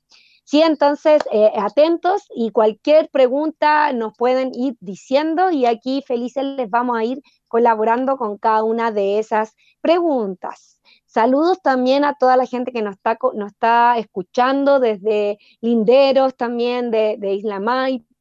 Sí, 0.44 0.60
entonces, 0.60 1.22
eh, 1.32 1.52
atentos 1.56 2.24
y 2.34 2.50
cualquier 2.50 3.08
pregunta 3.08 3.92
nos 3.94 4.14
pueden 4.14 4.52
ir 4.54 4.76
diciendo 4.80 5.50
y 5.50 5.64
aquí 5.64 6.02
felices 6.06 6.44
les 6.44 6.68
vamos 6.68 6.98
a 6.98 7.04
ir 7.04 7.22
colaborando 7.48 8.18
con 8.18 8.36
cada 8.36 8.62
una 8.62 8.90
de 8.90 9.18
esas 9.18 9.56
preguntas. 9.80 10.80
Saludos 11.06 11.62
también 11.62 12.04
a 12.04 12.14
toda 12.14 12.36
la 12.36 12.46
gente 12.46 12.72
que 12.72 12.82
nos 12.82 12.96
está, 12.96 13.18
nos 13.34 13.52
está 13.52 13.96
escuchando 13.98 14.80
desde 14.80 15.38
Linderos, 15.62 16.36
también 16.36 16.90
de, 16.90 17.16
de 17.18 17.34
Isla 17.34 17.58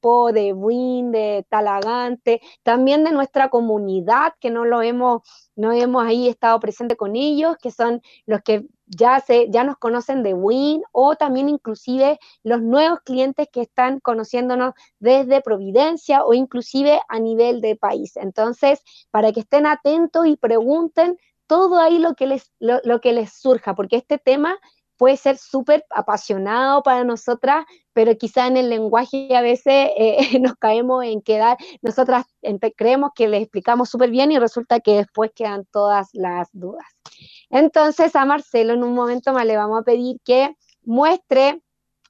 De 0.03 0.51
Win, 0.51 1.11
de 1.11 1.45
Talagante, 1.49 2.41
también 2.61 3.05
de 3.05 3.11
nuestra 3.11 3.49
comunidad 3.49 4.33
que 4.41 4.49
no 4.49 4.65
lo 4.65 4.81
hemos, 4.81 5.21
no 5.55 5.71
hemos 5.71 6.03
ahí 6.05 6.27
estado 6.27 6.59
presente 6.59 6.97
con 6.97 7.15
ellos, 7.15 7.55
que 7.61 7.71
son 7.71 8.01
los 8.25 8.41
que 8.41 8.67
ya, 8.85 9.21
se, 9.21 9.49
ya 9.49 9.63
nos 9.63 9.77
conocen 9.77 10.21
de 10.21 10.33
Win 10.33 10.83
o 10.91 11.15
también 11.15 11.47
inclusive 11.47 12.19
los 12.43 12.61
nuevos 12.61 12.99
clientes 13.05 13.47
que 13.49 13.61
están 13.61 14.01
conociéndonos 14.01 14.73
desde 14.99 15.41
Providencia 15.41 16.25
o 16.25 16.33
inclusive 16.33 16.99
a 17.07 17.19
nivel 17.19 17.61
de 17.61 17.77
país. 17.77 18.17
Entonces, 18.17 18.81
para 19.09 19.31
que 19.31 19.39
estén 19.39 19.65
atentos 19.65 20.27
y 20.27 20.35
pregunten 20.35 21.17
todo 21.47 21.79
ahí 21.79 21.97
lo 21.97 22.15
que 22.15 22.27
les, 22.27 22.51
lo 22.59 22.99
que 22.99 23.13
les 23.13 23.31
surja, 23.31 23.73
porque 23.73 23.95
este 23.95 24.17
tema 24.17 24.57
puede 24.97 25.17
ser 25.17 25.37
súper 25.37 25.85
apasionado 25.89 26.83
para 26.83 27.03
nosotras, 27.03 27.65
pero 27.93 28.15
quizá 28.17 28.47
en 28.47 28.57
el 28.57 28.69
lenguaje 28.69 29.35
a 29.35 29.41
veces 29.41 29.89
eh, 29.97 30.17
nos 30.41 30.55
caemos 30.55 31.03
en 31.05 31.21
quedar, 31.21 31.57
nosotras 31.81 32.25
creemos 32.75 33.11
que 33.15 33.27
les 33.27 33.41
explicamos 33.41 33.89
súper 33.89 34.09
bien 34.09 34.31
y 34.31 34.39
resulta 34.39 34.79
que 34.79 34.95
después 34.95 35.31
quedan 35.35 35.65
todas 35.71 36.09
las 36.13 36.49
dudas. 36.51 36.85
Entonces 37.49 38.15
a 38.15 38.25
Marcelo 38.25 38.73
en 38.73 38.83
un 38.83 38.93
momento 38.93 39.33
más 39.33 39.45
le 39.45 39.57
vamos 39.57 39.81
a 39.81 39.83
pedir 39.83 40.17
que 40.23 40.55
muestre 40.83 41.61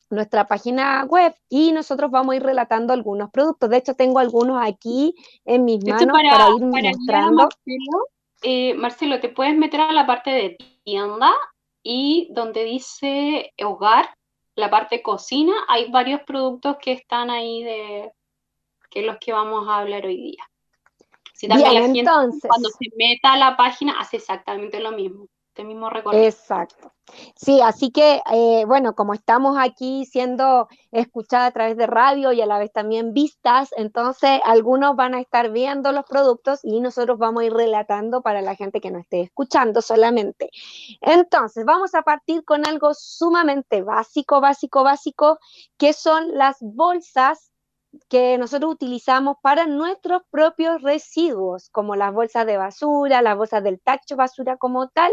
nuestra 0.09 0.47
página 0.47 1.05
web 1.05 1.33
y 1.49 1.71
nosotros 1.71 2.11
vamos 2.11 2.33
a 2.33 2.35
ir 2.37 2.43
relatando 2.43 2.93
algunos 2.93 3.31
productos. 3.31 3.69
De 3.69 3.77
hecho, 3.77 3.95
tengo 3.95 4.19
algunos 4.19 4.61
aquí 4.61 5.15
en 5.43 5.65
mis 5.65 5.83
manos 5.83 6.07
para, 6.13 6.49
ir 6.49 6.63
mostrando. 6.63 7.43
Marcelo, 7.43 8.07
eh, 8.43 8.73
Marcelo, 8.75 9.19
te 9.19 9.29
puedes 9.29 9.57
meter 9.57 9.81
a 9.81 9.91
la 9.91 10.05
parte 10.05 10.29
de 10.29 10.57
tienda 10.83 11.31
y 11.83 12.29
donde 12.31 12.63
dice 12.63 13.53
hogar, 13.63 14.09
la 14.55 14.69
parte 14.69 15.01
cocina, 15.01 15.53
hay 15.67 15.91
varios 15.91 16.21
productos 16.21 16.77
que 16.81 16.93
están 16.93 17.29
ahí 17.29 17.63
de 17.63 18.11
que 18.89 19.01
los 19.01 19.17
que 19.19 19.33
vamos 19.33 19.67
a 19.67 19.79
hablar 19.79 20.05
hoy 20.05 20.17
día. 20.17 20.43
Si 21.33 21.47
también 21.47 21.73
la 21.73 21.81
gente 21.81 22.03
cuando 22.47 22.69
se 22.69 22.89
meta 22.95 23.33
a 23.33 23.37
la 23.37 23.57
página 23.57 23.99
hace 23.99 24.17
exactamente 24.17 24.79
lo 24.79 24.91
mismo 24.91 25.27
este 25.53 25.63
mismo 25.65 25.87
recorrido. 25.91 26.23
Exacto. 26.23 26.91
Sí, 27.35 27.61
así 27.61 27.91
que, 27.91 28.23
eh, 28.33 28.65
bueno, 28.65 28.95
como 28.95 29.13
estamos 29.13 29.55
aquí 29.59 30.03
siendo 30.05 30.67
escuchadas 30.91 31.49
a 31.49 31.51
través 31.51 31.77
de 31.77 31.85
radio 31.85 32.31
y 32.31 32.41
a 32.41 32.47
la 32.47 32.57
vez 32.57 32.71
también 32.71 33.13
vistas, 33.13 33.69
entonces 33.77 34.41
algunos 34.45 34.95
van 34.95 35.13
a 35.13 35.19
estar 35.19 35.51
viendo 35.51 35.91
los 35.91 36.05
productos 36.05 36.61
y 36.63 36.79
nosotros 36.81 37.19
vamos 37.19 37.43
a 37.43 37.45
ir 37.45 37.53
relatando 37.53 38.23
para 38.23 38.41
la 38.41 38.55
gente 38.55 38.81
que 38.81 38.89
no 38.89 38.97
esté 38.97 39.21
escuchando 39.21 39.83
solamente. 39.83 40.49
Entonces, 41.01 41.65
vamos 41.65 41.93
a 41.93 42.01
partir 42.01 42.43
con 42.45 42.65
algo 42.65 42.95
sumamente 42.95 43.83
básico, 43.83 44.41
básico, 44.41 44.83
básico, 44.83 45.37
que 45.77 45.93
son 45.93 46.35
las 46.35 46.57
bolsas 46.61 47.51
que 48.09 48.37
nosotros 48.39 48.73
utilizamos 48.73 49.37
para 49.43 49.67
nuestros 49.67 50.23
propios 50.31 50.81
residuos, 50.81 51.69
como 51.69 51.95
las 51.95 52.11
bolsas 52.11 52.47
de 52.47 52.57
basura, 52.57 53.21
las 53.21 53.37
bolsas 53.37 53.63
del 53.63 53.79
tacho 53.79 54.15
basura 54.15 54.57
como 54.57 54.89
tal, 54.89 55.11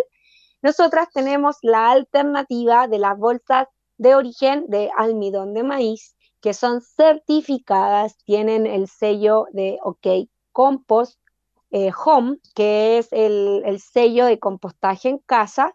nosotras 0.62 1.08
tenemos 1.12 1.56
la 1.62 1.90
alternativa 1.90 2.88
de 2.88 2.98
las 2.98 3.18
bolsas 3.18 3.66
de 3.98 4.14
origen 4.14 4.64
de 4.68 4.90
almidón 4.96 5.54
de 5.54 5.62
maíz, 5.62 6.16
que 6.40 6.54
son 6.54 6.80
certificadas, 6.80 8.16
tienen 8.24 8.66
el 8.66 8.88
sello 8.88 9.46
de 9.52 9.78
OK 9.82 10.28
Compost 10.52 11.18
eh, 11.70 11.90
Home, 12.04 12.38
que 12.54 12.98
es 12.98 13.08
el, 13.12 13.78
sello 13.80 14.26
de 14.26 14.38
compostaje 14.38 15.08
en 15.08 15.18
casa, 15.18 15.74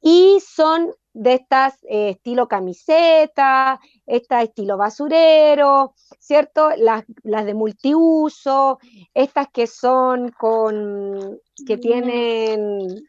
y 0.00 0.38
son 0.40 0.92
de 1.12 1.34
estas 1.34 1.74
eh, 1.84 2.10
estilo 2.10 2.48
camiseta, 2.48 3.80
esta 4.06 4.42
estilo 4.42 4.76
basurero, 4.76 5.94
¿cierto? 6.18 6.70
Las, 6.76 7.04
las, 7.22 7.44
de 7.44 7.54
multiuso, 7.54 8.78
estas 9.12 9.48
que 9.52 9.66
son 9.66 10.30
con, 10.30 11.40
que 11.66 11.76
tienen 11.76 13.04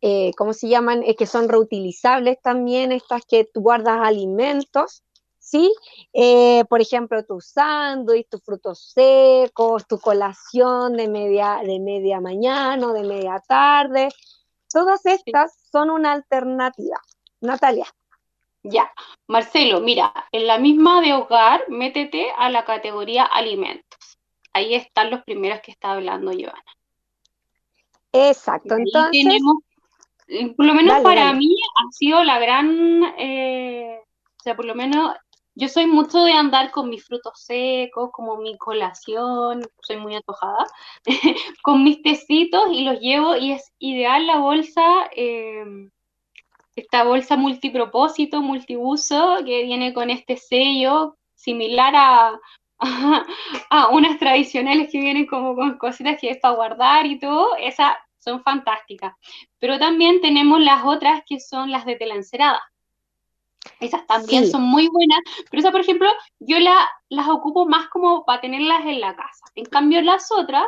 eh, 0.00 0.32
¿cómo 0.36 0.52
se 0.52 0.68
llaman? 0.68 1.02
Es 1.04 1.16
que 1.16 1.26
son 1.26 1.48
reutilizables 1.48 2.40
también, 2.42 2.92
estas 2.92 3.22
que 3.26 3.44
tú 3.44 3.60
guardas 3.60 4.00
alimentos, 4.02 5.02
¿sí? 5.38 5.74
Eh, 6.12 6.64
por 6.68 6.80
ejemplo, 6.80 7.24
tu 7.24 7.40
sándwich, 7.40 8.28
tus 8.28 8.42
frutos 8.42 8.92
secos, 8.92 9.86
tu 9.86 9.98
colación 9.98 10.94
de 10.94 11.08
media, 11.08 11.60
de 11.64 11.80
media 11.80 12.20
mañana 12.20 12.86
o 12.86 12.92
de 12.92 13.02
media 13.02 13.42
tarde, 13.46 14.08
todas 14.72 15.04
estas 15.06 15.56
son 15.72 15.90
una 15.90 16.12
alternativa. 16.12 17.00
Natalia. 17.40 17.86
Ya, 18.62 18.92
Marcelo, 19.28 19.80
mira, 19.80 20.12
en 20.32 20.46
la 20.46 20.58
misma 20.58 21.00
de 21.00 21.14
hogar, 21.14 21.64
métete 21.68 22.30
a 22.36 22.50
la 22.50 22.64
categoría 22.64 23.24
alimentos. 23.24 24.18
Ahí 24.52 24.74
están 24.74 25.10
los 25.10 25.22
primeros 25.22 25.60
que 25.60 25.70
está 25.70 25.92
hablando 25.92 26.32
Joana. 26.32 26.62
Exacto, 28.12 28.74
entonces 28.74 29.22
tenemos 29.22 29.58
eh, 29.62 29.67
por 30.56 30.66
lo 30.66 30.74
menos 30.74 31.00
para 31.00 31.32
mí 31.32 31.56
ha 31.76 31.92
sido 31.92 32.22
la 32.24 32.38
gran, 32.38 33.02
eh, 33.18 33.98
o 34.38 34.42
sea, 34.42 34.54
por 34.56 34.64
lo 34.64 34.74
menos 34.74 35.14
yo 35.54 35.68
soy 35.68 35.86
mucho 35.86 36.22
de 36.22 36.32
andar 36.32 36.70
con 36.70 36.88
mis 36.88 37.04
frutos 37.04 37.32
secos, 37.42 38.10
como 38.12 38.36
mi 38.36 38.56
colación, 38.58 39.62
soy 39.80 39.96
muy 39.96 40.14
atojada, 40.14 40.66
con 41.62 41.82
mis 41.82 42.00
tecitos 42.02 42.68
y 42.70 42.82
los 42.82 43.00
llevo 43.00 43.36
y 43.36 43.52
es 43.52 43.72
ideal 43.80 44.26
la 44.26 44.38
bolsa, 44.38 45.08
em, 45.16 45.90
esta 46.76 47.02
bolsa 47.02 47.36
multipropósito, 47.36 48.40
multiuso, 48.40 49.38
que 49.44 49.64
viene 49.64 49.92
con 49.92 50.10
este 50.10 50.36
sello 50.36 51.16
similar 51.34 51.94
a, 51.96 52.40
ah, 53.70 53.88
unas 53.90 54.18
tradicionales 54.18 54.92
que 54.92 55.00
vienen 55.00 55.26
como 55.26 55.56
con 55.56 55.76
cositas 55.78 56.20
que 56.20 56.30
es 56.30 56.38
para 56.38 56.54
guardar 56.54 57.06
y 57.06 57.18
todo, 57.18 57.56
esas 57.56 57.94
son 58.28 58.42
fantásticas. 58.42 59.14
Pero 59.58 59.78
también 59.78 60.20
tenemos 60.20 60.60
las 60.60 60.84
otras 60.84 61.22
que 61.26 61.40
son 61.40 61.70
las 61.70 61.84
de 61.84 61.96
tela 61.96 62.14
encerada. 62.14 62.62
Esas 63.80 64.06
también 64.06 64.50
son 64.50 64.62
muy 64.62 64.88
buenas, 64.88 65.18
pero 65.50 65.60
esas, 65.60 65.72
por 65.72 65.80
ejemplo, 65.80 66.08
yo 66.38 66.58
la, 66.58 66.88
las 67.08 67.28
ocupo 67.28 67.66
más 67.66 67.88
como 67.88 68.24
para 68.24 68.40
tenerlas 68.40 68.86
en 68.86 69.00
la 69.00 69.14
casa. 69.14 69.44
En 69.54 69.66
cambio, 69.66 70.00
las 70.00 70.30
otras 70.32 70.66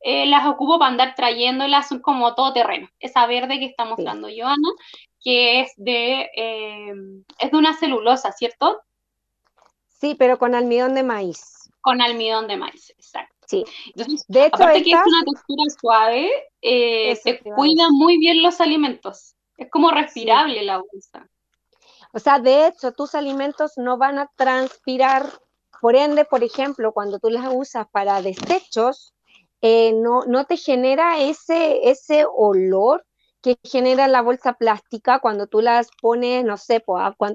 eh, 0.00 0.26
las 0.26 0.46
ocupo 0.46 0.78
para 0.78 0.90
andar 0.90 1.14
trayéndolas, 1.14 1.88
son 1.88 2.00
como 2.00 2.34
todo 2.34 2.52
terreno. 2.52 2.88
Esa 2.98 3.26
verde 3.26 3.58
que 3.58 3.66
está 3.66 3.84
mostrando 3.84 4.28
Joana, 4.34 4.68
que 5.22 5.60
es 5.60 5.72
de, 5.76 6.30
eh, 6.34 6.92
es 7.38 7.50
de 7.50 7.56
una 7.56 7.74
celulosa, 7.74 8.32
¿cierto? 8.32 8.80
Sí, 9.88 10.14
pero 10.18 10.38
con 10.38 10.54
almidón 10.54 10.94
de 10.94 11.02
maíz. 11.02 11.70
Con 11.82 12.00
almidón 12.00 12.48
de 12.48 12.56
maíz, 12.56 12.90
exacto. 12.90 13.39
Sí. 13.50 13.64
de 14.28 14.46
hecho, 14.46 14.54
aparte 14.54 14.84
que 14.84 14.92
es 14.92 15.00
una 15.04 15.24
textura 15.24 15.64
suave, 15.80 16.30
eh, 16.62 17.16
se 17.16 17.40
cuida 17.40 17.88
muy 17.90 18.16
bien 18.18 18.42
los 18.42 18.60
alimentos. 18.60 19.34
Es 19.56 19.68
como 19.68 19.90
respirable 19.90 20.62
la 20.62 20.78
bolsa. 20.78 21.28
O 22.12 22.20
sea, 22.20 22.38
de 22.38 22.68
hecho, 22.68 22.92
tus 22.92 23.16
alimentos 23.16 23.72
no 23.76 23.98
van 23.98 24.18
a 24.18 24.30
transpirar. 24.36 25.26
Por 25.80 25.96
ende, 25.96 26.24
por 26.24 26.44
ejemplo, 26.44 26.92
cuando 26.92 27.18
tú 27.18 27.28
las 27.28 27.48
usas 27.52 27.88
para 27.90 28.22
desechos, 28.22 29.14
eh, 29.62 29.94
no, 29.94 30.22
no 30.26 30.44
te 30.44 30.56
genera 30.56 31.20
ese, 31.20 31.90
ese 31.90 32.26
olor 32.32 33.04
que 33.42 33.58
genera 33.64 34.08
la 34.08 34.22
bolsa 34.22 34.54
plástica 34.54 35.18
cuando 35.20 35.46
tú 35.46 35.60
las 35.60 35.88
pones, 36.00 36.44
no 36.44 36.56
sé, 36.56 36.84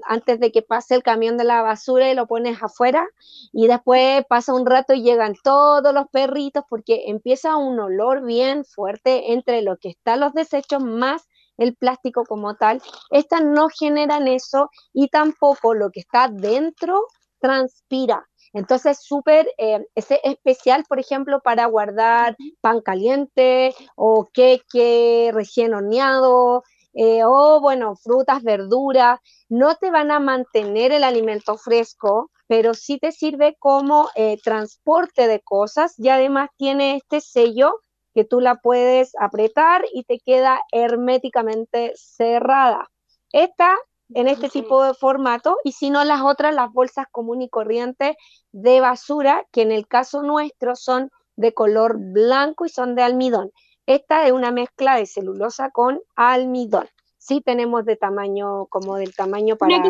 antes 0.07 0.39
de 0.39 0.51
que 0.51 0.61
pase 0.61 0.95
el 0.95 1.03
camión 1.03 1.37
de 1.37 1.43
la 1.43 1.61
basura 1.61 2.09
y 2.09 2.15
lo 2.15 2.27
pones 2.27 2.61
afuera 2.61 3.07
y 3.51 3.67
después 3.67 4.23
pasa 4.27 4.53
un 4.53 4.65
rato 4.65 4.93
y 4.93 5.03
llegan 5.03 5.35
todos 5.43 5.93
los 5.93 6.07
perritos 6.11 6.63
porque 6.69 7.05
empieza 7.07 7.57
un 7.57 7.79
olor 7.79 8.23
bien 8.25 8.65
fuerte 8.65 9.33
entre 9.33 9.61
lo 9.61 9.77
que 9.77 9.89
están 9.89 10.19
los 10.19 10.33
desechos 10.33 10.83
más 10.83 11.23
el 11.57 11.75
plástico 11.75 12.23
como 12.25 12.55
tal. 12.55 12.81
Estas 13.11 13.43
no 13.43 13.67
generan 13.69 14.27
eso 14.27 14.69
y 14.93 15.07
tampoco 15.07 15.73
lo 15.73 15.89
que 15.91 16.01
está 16.01 16.27
dentro 16.29 17.07
transpira. 17.39 18.27
Entonces, 18.55 18.99
súper 19.01 19.49
eh, 19.57 19.85
es 19.95 20.07
especial, 20.23 20.85
por 20.87 20.97
ejemplo, 20.99 21.41
para 21.41 21.65
guardar 21.65 22.37
pan 22.61 22.79
caliente 22.79 23.75
o 23.97 24.29
queque 24.33 25.29
recién 25.33 25.73
horneado, 25.73 26.63
eh, 26.93 27.25
o 27.25 27.59
bueno, 27.59 27.97
frutas, 27.97 28.41
verduras. 28.43 29.19
No 29.49 29.75
te 29.75 29.91
van 29.91 30.09
a 30.09 30.21
mantener 30.21 30.93
el 30.93 31.03
alimento 31.03 31.57
fresco, 31.57 32.31
pero 32.47 32.73
sí 32.73 32.97
te 32.97 33.11
sirve 33.11 33.57
como 33.59 34.07
eh, 34.15 34.37
transporte 34.41 35.27
de 35.27 35.41
cosas 35.41 35.99
y 35.99 36.07
además 36.07 36.49
tiene 36.55 36.95
este 36.95 37.19
sello 37.19 37.81
que 38.13 38.23
tú 38.23 38.39
la 38.39 38.55
puedes 38.55 39.11
apretar 39.19 39.83
y 39.93 40.05
te 40.05 40.19
queda 40.19 40.61
herméticamente 40.71 41.91
cerrada. 41.95 42.89
Esta 43.33 43.75
en 44.13 44.27
este 44.27 44.49
tipo 44.49 44.83
de 44.83 44.93
formato 44.93 45.57
y 45.63 45.71
si 45.71 45.89
no 45.89 46.03
las 46.03 46.21
otras, 46.21 46.53
las 46.53 46.71
bolsas 46.71 47.07
común 47.11 47.41
y 47.41 47.49
corriente 47.49 48.17
de 48.51 48.79
basura, 48.79 49.45
que 49.51 49.61
en 49.61 49.71
el 49.71 49.87
caso 49.87 50.21
nuestro 50.21 50.75
son 50.75 51.11
de 51.35 51.53
color 51.53 51.97
blanco 51.99 52.65
y 52.65 52.69
son 52.69 52.95
de 52.95 53.01
almidón. 53.01 53.51
Esta 53.85 54.25
es 54.25 54.31
una 54.31 54.51
mezcla 54.51 54.95
de 54.95 55.05
celulosa 55.05 55.69
con 55.71 55.99
almidón. 56.15 56.87
Sí 57.17 57.41
tenemos 57.41 57.85
de 57.85 57.95
tamaño, 57.95 58.67
como 58.67 58.97
del 58.97 59.15
tamaño 59.15 59.55
para 59.57 59.81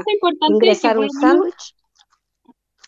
ingresar 0.49 0.97
un 0.97 1.09
sándwich. 1.09 1.75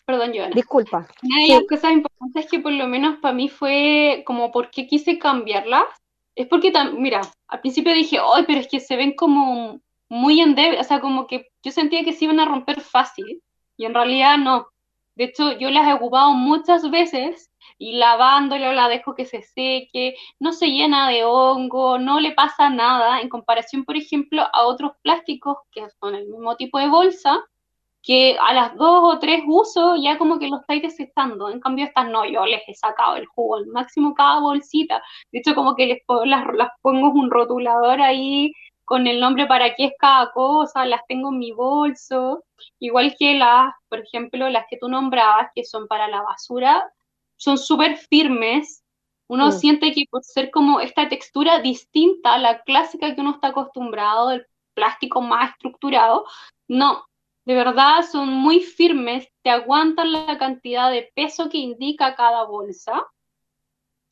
Perdón, 0.06 0.32
Joana. 0.34 0.54
Disculpa. 0.54 1.06
Una 1.22 1.42
de 1.42 1.48
las 1.48 1.68
cosas 1.68 1.92
importantes 1.92 2.46
es 2.46 2.50
que 2.50 2.60
por 2.60 2.72
lo 2.72 2.86
menos 2.86 3.18
para 3.20 3.34
mí 3.34 3.50
fue 3.50 4.22
como 4.26 4.50
por 4.50 4.70
qué 4.70 4.86
quise 4.86 5.18
cambiarlas. 5.18 5.84
Es 6.34 6.46
porque, 6.46 6.72
mira, 6.96 7.20
al 7.48 7.60
principio 7.60 7.92
dije, 7.92 8.18
ay, 8.18 8.44
pero 8.46 8.60
es 8.60 8.68
que 8.68 8.80
se 8.80 8.96
ven 8.96 9.14
como 9.14 9.80
muy 10.08 10.40
endeble, 10.40 10.80
o 10.80 10.84
sea, 10.84 11.00
como 11.00 11.26
que 11.26 11.48
yo 11.62 11.72
sentía 11.72 12.04
que 12.04 12.12
se 12.12 12.24
iban 12.24 12.40
a 12.40 12.46
romper 12.46 12.80
fácil 12.80 13.42
y 13.76 13.84
en 13.84 13.94
realidad 13.94 14.38
no. 14.38 14.68
De 15.14 15.24
hecho, 15.24 15.52
yo 15.58 15.70
las 15.70 15.88
he 15.88 15.92
ocupado 15.92 16.32
muchas 16.32 16.88
veces 16.90 17.50
y 17.78 17.92
lavándola 17.92 18.72
la 18.72 18.88
dejo 18.88 19.14
que 19.14 19.24
se 19.24 19.42
seque, 19.42 20.14
no 20.38 20.52
se 20.52 20.68
llena 20.68 21.08
de 21.08 21.24
hongo, 21.24 21.98
no 21.98 22.20
le 22.20 22.32
pasa 22.32 22.70
nada 22.70 23.20
en 23.20 23.28
comparación, 23.28 23.84
por 23.84 23.96
ejemplo, 23.96 24.46
a 24.52 24.64
otros 24.66 24.92
plásticos 25.02 25.58
que 25.72 25.86
son 26.00 26.14
el 26.14 26.26
mismo 26.28 26.56
tipo 26.56 26.78
de 26.78 26.88
bolsa, 26.88 27.40
que 28.02 28.36
a 28.40 28.54
las 28.54 28.76
dos 28.76 29.14
o 29.14 29.18
tres 29.18 29.42
usos 29.46 30.00
ya 30.02 30.18
como 30.18 30.38
que 30.38 30.48
los 30.48 30.60
estáis 30.60 30.82
desechando. 30.82 31.50
En 31.50 31.60
cambio, 31.60 31.84
estas 31.84 32.08
no, 32.08 32.24
yo 32.24 32.46
les 32.46 32.62
he 32.68 32.74
sacado 32.74 33.16
el 33.16 33.26
jugo 33.26 33.56
al 33.56 33.66
máximo 33.66 34.14
cada 34.14 34.40
bolsita. 34.40 35.02
De 35.32 35.40
hecho, 35.40 35.54
como 35.54 35.74
que 35.74 35.86
les 35.86 36.02
las, 36.24 36.46
las 36.54 36.70
pongo 36.80 37.10
un 37.10 37.30
rotulador 37.30 38.00
ahí 38.00 38.52
con 38.88 39.06
el 39.06 39.20
nombre 39.20 39.46
para 39.46 39.74
qué 39.74 39.84
es 39.84 39.92
cada 39.98 40.32
cosa, 40.32 40.86
las 40.86 41.02
tengo 41.06 41.28
en 41.28 41.38
mi 41.38 41.52
bolso, 41.52 42.42
igual 42.78 43.14
que 43.18 43.34
las, 43.34 43.74
por 43.90 43.98
ejemplo, 43.98 44.48
las 44.48 44.64
que 44.70 44.78
tú 44.78 44.88
nombrabas, 44.88 45.50
que 45.54 45.62
son 45.62 45.86
para 45.88 46.08
la 46.08 46.22
basura, 46.22 46.90
son 47.36 47.58
súper 47.58 47.98
firmes. 47.98 48.82
Uno 49.26 49.52
siente 49.52 49.92
que 49.92 50.04
por 50.10 50.24
ser 50.24 50.50
como 50.50 50.80
esta 50.80 51.06
textura 51.06 51.58
distinta 51.58 52.32
a 52.32 52.38
la 52.38 52.62
clásica 52.62 53.14
que 53.14 53.20
uno 53.20 53.32
está 53.32 53.48
acostumbrado, 53.48 54.28
del 54.28 54.46
plástico 54.72 55.20
más 55.20 55.50
estructurado, 55.50 56.24
no, 56.66 57.04
de 57.44 57.54
verdad 57.54 58.06
son 58.10 58.30
muy 58.30 58.60
firmes, 58.60 59.28
te 59.42 59.50
aguantan 59.50 60.12
la 60.12 60.38
cantidad 60.38 60.90
de 60.90 61.12
peso 61.14 61.50
que 61.50 61.58
indica 61.58 62.14
cada 62.14 62.44
bolsa 62.44 63.06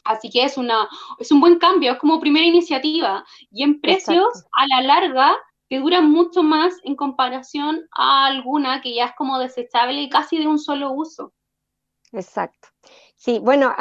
Así 0.07 0.31
que 0.31 0.45
es, 0.45 0.57
una, 0.57 0.89
es 1.19 1.31
un 1.33 1.41
buen 1.41 1.59
cambio, 1.59 1.93
es 1.93 1.99
como 1.99 2.21
primera 2.21 2.47
iniciativa. 2.47 3.25
Y 3.51 3.63
en 3.63 3.81
precios, 3.81 4.45
a 4.53 4.67
la 4.67 4.87
larga, 4.87 5.37
que 5.69 5.81
duran 5.81 6.11
mucho 6.11 6.43
más 6.43 6.75
en 6.85 6.97
comparación 6.97 7.87
a 7.97 8.27
alguna 8.27 8.81
que 8.81 8.95
ya 8.95 9.07
es 9.07 9.13
como 9.17 9.39
desechable 9.39 10.01
y 10.01 10.09
casi 10.09 10.39
de 10.39 10.47
un 10.47 10.59
solo 10.59 10.93
uso. 10.93 11.33
Exacto. 12.13 12.69
Sí, 13.19 13.41
bueno, 13.43 13.75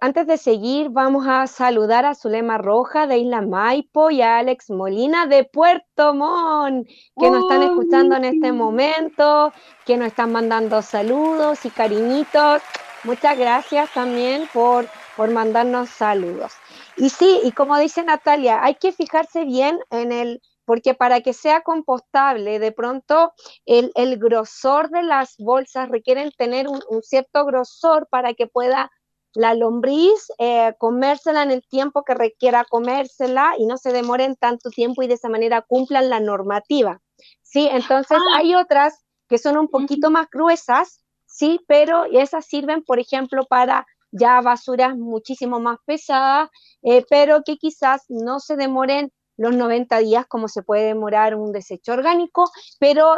antes 0.00 0.26
de 0.26 0.36
seguir, 0.36 0.90
vamos 0.90 1.26
a 1.26 1.46
saludar 1.46 2.04
a 2.04 2.14
Zulema 2.14 2.58
Roja 2.58 3.06
de 3.06 3.18
Isla 3.18 3.40
Maipo 3.40 4.10
y 4.10 4.20
a 4.20 4.36
Alex 4.36 4.70
Molina 4.70 5.26
de 5.26 5.44
Puerto 5.44 6.14
Montt, 6.14 6.86
que 7.18 7.30
nos 7.30 7.42
están 7.42 7.62
escuchando 7.62 8.16
en 8.16 8.24
este 8.24 8.52
momento, 8.52 9.52
que 9.86 9.96
nos 9.96 10.08
están 10.08 10.30
mandando 10.30 10.82
saludos 10.82 11.64
y 11.64 11.70
cariñitos. 11.70 12.62
Muchas 13.04 13.36
gracias 13.36 13.90
también 13.94 14.46
por 14.52 14.86
por 15.16 15.30
mandarnos 15.30 15.90
saludos. 15.90 16.52
Y 16.96 17.10
sí, 17.10 17.40
y 17.42 17.52
como 17.52 17.78
dice 17.78 18.02
Natalia, 18.02 18.62
hay 18.62 18.74
que 18.76 18.92
fijarse 18.92 19.44
bien 19.44 19.78
en 19.90 20.12
el, 20.12 20.42
porque 20.64 20.94
para 20.94 21.20
que 21.20 21.32
sea 21.32 21.62
compostable, 21.62 22.58
de 22.58 22.72
pronto 22.72 23.32
el, 23.66 23.92
grosor 24.18 24.90
de 24.90 25.02
las 25.02 25.36
bolsas 25.38 25.88
requieren 25.88 26.30
tener 26.36 26.68
un, 26.68 26.80
cierto 27.02 27.44
grosor 27.44 28.08
para 28.10 28.34
que 28.34 28.46
pueda 28.46 28.90
la 29.34 29.54
lombriz 29.54 30.30
eh, 30.38 30.74
comérsela 30.78 31.42
en 31.42 31.50
el 31.50 31.66
tiempo 31.66 32.04
que 32.04 32.12
requiera 32.12 32.66
comérsela 32.68 33.54
y 33.58 33.64
no 33.64 33.78
se 33.78 33.92
demoren 33.92 34.36
tanto 34.36 34.68
tiempo 34.68 35.02
y 35.02 35.06
de 35.06 35.14
esa 35.14 35.30
manera 35.30 35.62
cumplan 35.62 36.10
la 36.10 36.20
normativa. 36.20 37.00
Sí, 37.40 37.68
entonces 37.70 38.18
ah. 38.18 38.38
hay 38.38 38.54
otras 38.54 39.04
que 39.28 39.38
son 39.38 39.56
un 39.56 39.68
poquito 39.68 40.10
más 40.10 40.28
gruesas, 40.30 41.02
sí, 41.24 41.60
pero 41.66 42.04
esas 42.04 42.44
sirven, 42.44 42.84
por 42.84 42.98
ejemplo, 42.98 43.46
para 43.46 43.86
ya 44.12 44.40
basuras 44.40 44.96
muchísimo 44.96 45.58
más 45.58 45.78
pesadas, 45.84 46.50
eh, 46.82 47.04
pero 47.08 47.42
que 47.44 47.56
quizás 47.56 48.04
no 48.08 48.38
se 48.38 48.56
demoren 48.56 49.10
los 49.36 49.56
90 49.56 49.98
días 49.98 50.26
como 50.26 50.46
se 50.48 50.62
puede 50.62 50.84
demorar 50.84 51.34
un 51.34 51.52
desecho 51.52 51.92
orgánico, 51.92 52.50
pero, 52.78 53.16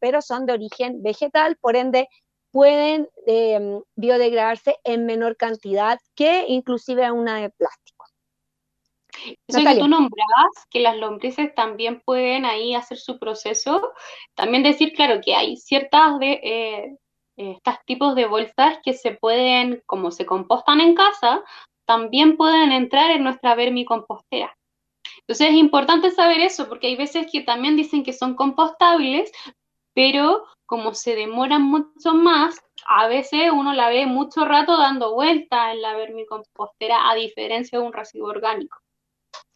pero 0.00 0.22
son 0.22 0.46
de 0.46 0.52
origen 0.54 1.02
vegetal, 1.02 1.56
por 1.60 1.76
ende 1.76 2.08
pueden 2.52 3.08
em, 3.26 3.82
biodegradarse 3.96 4.76
en 4.84 5.04
menor 5.04 5.36
cantidad 5.36 5.98
que 6.14 6.46
inclusive 6.48 7.10
una 7.10 7.36
de 7.36 7.50
plástico. 7.50 8.06
Eso 9.46 9.60
que 9.60 9.78
tú 9.78 9.88
nombrabas, 9.88 10.66
que 10.70 10.80
las 10.80 10.96
lombrices 10.96 11.54
también 11.54 12.00
pueden 12.00 12.44
ahí 12.44 12.74
hacer 12.74 12.98
su 12.98 13.18
proceso. 13.18 13.92
También 14.34 14.62
decir, 14.62 14.92
claro, 14.94 15.20
que 15.22 15.34
hay 15.34 15.56
ciertas 15.56 16.18
de, 16.18 16.32
eh, 16.42 16.96
estos 17.36 17.74
tipos 17.84 18.14
de 18.14 18.26
bolsas 18.26 18.78
que 18.84 18.94
se 18.94 19.12
pueden, 19.12 19.82
como 19.86 20.10
se 20.10 20.26
compostan 20.26 20.80
en 20.80 20.94
casa, 20.94 21.42
también 21.86 22.36
pueden 22.36 22.72
entrar 22.72 23.10
en 23.10 23.22
nuestra 23.22 23.54
vermicompostera. 23.54 24.56
Entonces 25.20 25.48
es 25.50 25.54
importante 25.54 26.10
saber 26.10 26.40
eso, 26.40 26.68
porque 26.68 26.88
hay 26.88 26.96
veces 26.96 27.26
que 27.30 27.42
también 27.42 27.76
dicen 27.76 28.02
que 28.02 28.12
son 28.12 28.34
compostables, 28.34 29.30
pero 29.94 30.44
como 30.66 30.94
se 30.94 31.14
demoran 31.14 31.62
mucho 31.62 32.14
más, 32.14 32.60
a 32.86 33.06
veces 33.08 33.50
uno 33.52 33.72
la 33.72 33.88
ve 33.88 34.06
mucho 34.06 34.44
rato 34.44 34.76
dando 34.76 35.14
vuelta 35.14 35.72
en 35.72 35.82
la 35.82 35.94
vermicompostera, 35.94 37.10
a 37.10 37.14
diferencia 37.14 37.78
de 37.78 37.84
un 37.84 37.92
residuo 37.92 38.28
orgánico. 38.28 38.78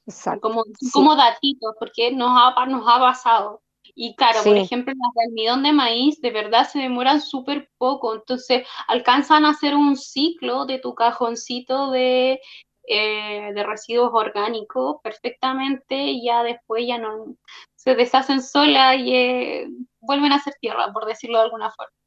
Exacto. 0.06 0.40
Como, 0.40 0.64
como 0.92 1.16
datitos, 1.16 1.74
porque 1.78 2.10
nos 2.12 2.30
ha, 2.30 2.66
nos 2.66 2.84
ha 2.88 2.98
pasado. 2.98 3.60
Y 3.94 4.14
claro, 4.16 4.42
por 4.44 4.56
ejemplo, 4.56 4.92
las 4.96 5.12
de 5.14 5.24
almidón 5.28 5.62
de 5.62 5.72
maíz 5.72 6.20
de 6.20 6.30
verdad 6.30 6.68
se 6.68 6.78
demoran 6.78 7.20
súper 7.20 7.70
poco, 7.78 8.14
entonces 8.14 8.66
alcanzan 8.88 9.44
a 9.44 9.50
hacer 9.50 9.74
un 9.74 9.96
ciclo 9.96 10.66
de 10.66 10.78
tu 10.78 10.94
cajoncito 10.94 11.90
de, 11.90 12.40
eh, 12.86 13.52
de 13.54 13.62
residuos 13.64 14.10
orgánicos 14.12 14.96
perfectamente 15.02 15.96
y 15.96 16.24
ya 16.24 16.42
después 16.42 16.86
ya 16.86 16.98
no 16.98 17.36
se 17.76 17.94
deshacen 17.94 18.42
sola 18.42 18.96
y 18.96 19.14
eh, 19.14 19.68
vuelven 20.00 20.32
a 20.32 20.42
ser 20.42 20.54
tierra, 20.60 20.92
por 20.92 21.06
decirlo 21.06 21.38
de 21.38 21.44
alguna 21.44 21.70
forma. 21.70 21.99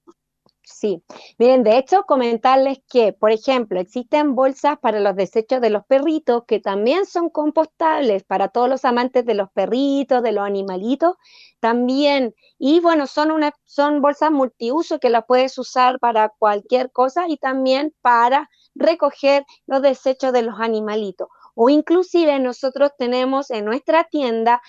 Sí, 0.65 1.04
miren, 1.38 1.63
de 1.63 1.78
hecho, 1.78 2.04
comentarles 2.04 2.80
que, 2.89 3.12
por 3.12 3.32
ejemplo, 3.32 3.82
existen 3.82 4.34
bolsas 4.34 4.80
para 4.80 5.02
los 5.02 5.13
desechos 5.15 5.60
de 5.60 5.69
los 5.69 5.86
perritos 5.86 6.45
que 6.47 6.62
también 6.62 7.06
son 7.06 7.30
compostables 7.30 8.23
para 8.23 8.47
todos 8.47 8.69
los 8.69 8.86
amantes 8.86 9.26
de 9.26 9.34
los 9.34 9.52
perritos, 9.52 10.23
de 10.23 10.32
los 10.32 10.45
animalitos, 10.45 11.15
también. 11.60 12.34
Y 12.58 12.80
bueno, 12.80 13.08
son, 13.08 13.32
una, 13.32 13.54
son 13.65 14.02
bolsas 14.02 14.32
multiuso 14.32 14.99
que 14.99 15.10
las 15.10 15.26
puedes 15.26 15.58
usar 15.58 15.99
para 15.99 16.30
cualquier 16.30 16.91
cosa 16.91 17.26
y 17.28 17.38
también 17.38 17.93
para 18.02 18.49
recoger 18.73 19.45
los 19.67 19.82
desechos 19.82 20.32
de 20.32 20.43
los 20.43 20.62
animalitos. 20.62 21.28
O 21.56 21.69
inclusive 21.69 22.39
nosotros 22.39 22.91
tenemos 22.97 23.52
en 23.52 23.65
nuestra 23.65 24.06
tienda 24.06 24.62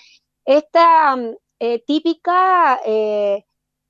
esta 0.43 1.15
mm, 1.15 1.35
eh, 1.59 1.83
típica... 1.85 2.81
Eh, 2.85 3.45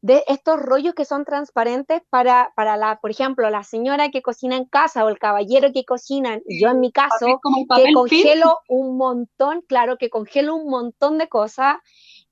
de 0.06 0.24
estos 0.28 0.60
rollos 0.60 0.94
que 0.94 1.04
son 1.04 1.26
transparentes 1.26 2.04
para, 2.12 2.54
para 2.56 2.78
la, 2.78 3.00
por 3.00 3.10
ejemplo, 3.10 3.50
la 3.50 3.64
señora 3.64 4.12
que 4.12 4.22
cocina 4.22 4.56
en 4.56 4.66
casa 4.66 5.04
o 5.04 5.10
el 5.10 5.18
caballero 5.18 5.72
que 5.74 5.84
cocina, 5.84 6.40
yo 6.48 6.70
en 6.70 6.80
mi 6.80 6.92
caso, 6.92 7.26
que 7.76 7.92
congelo 7.92 8.60
un 8.70 8.98
montón, 8.98 9.64
claro, 9.68 9.98
que 9.98 10.12
congelo 10.12 10.54
un 10.54 10.70
montón 10.70 11.18
de 11.18 11.28
cosas, 11.28 11.78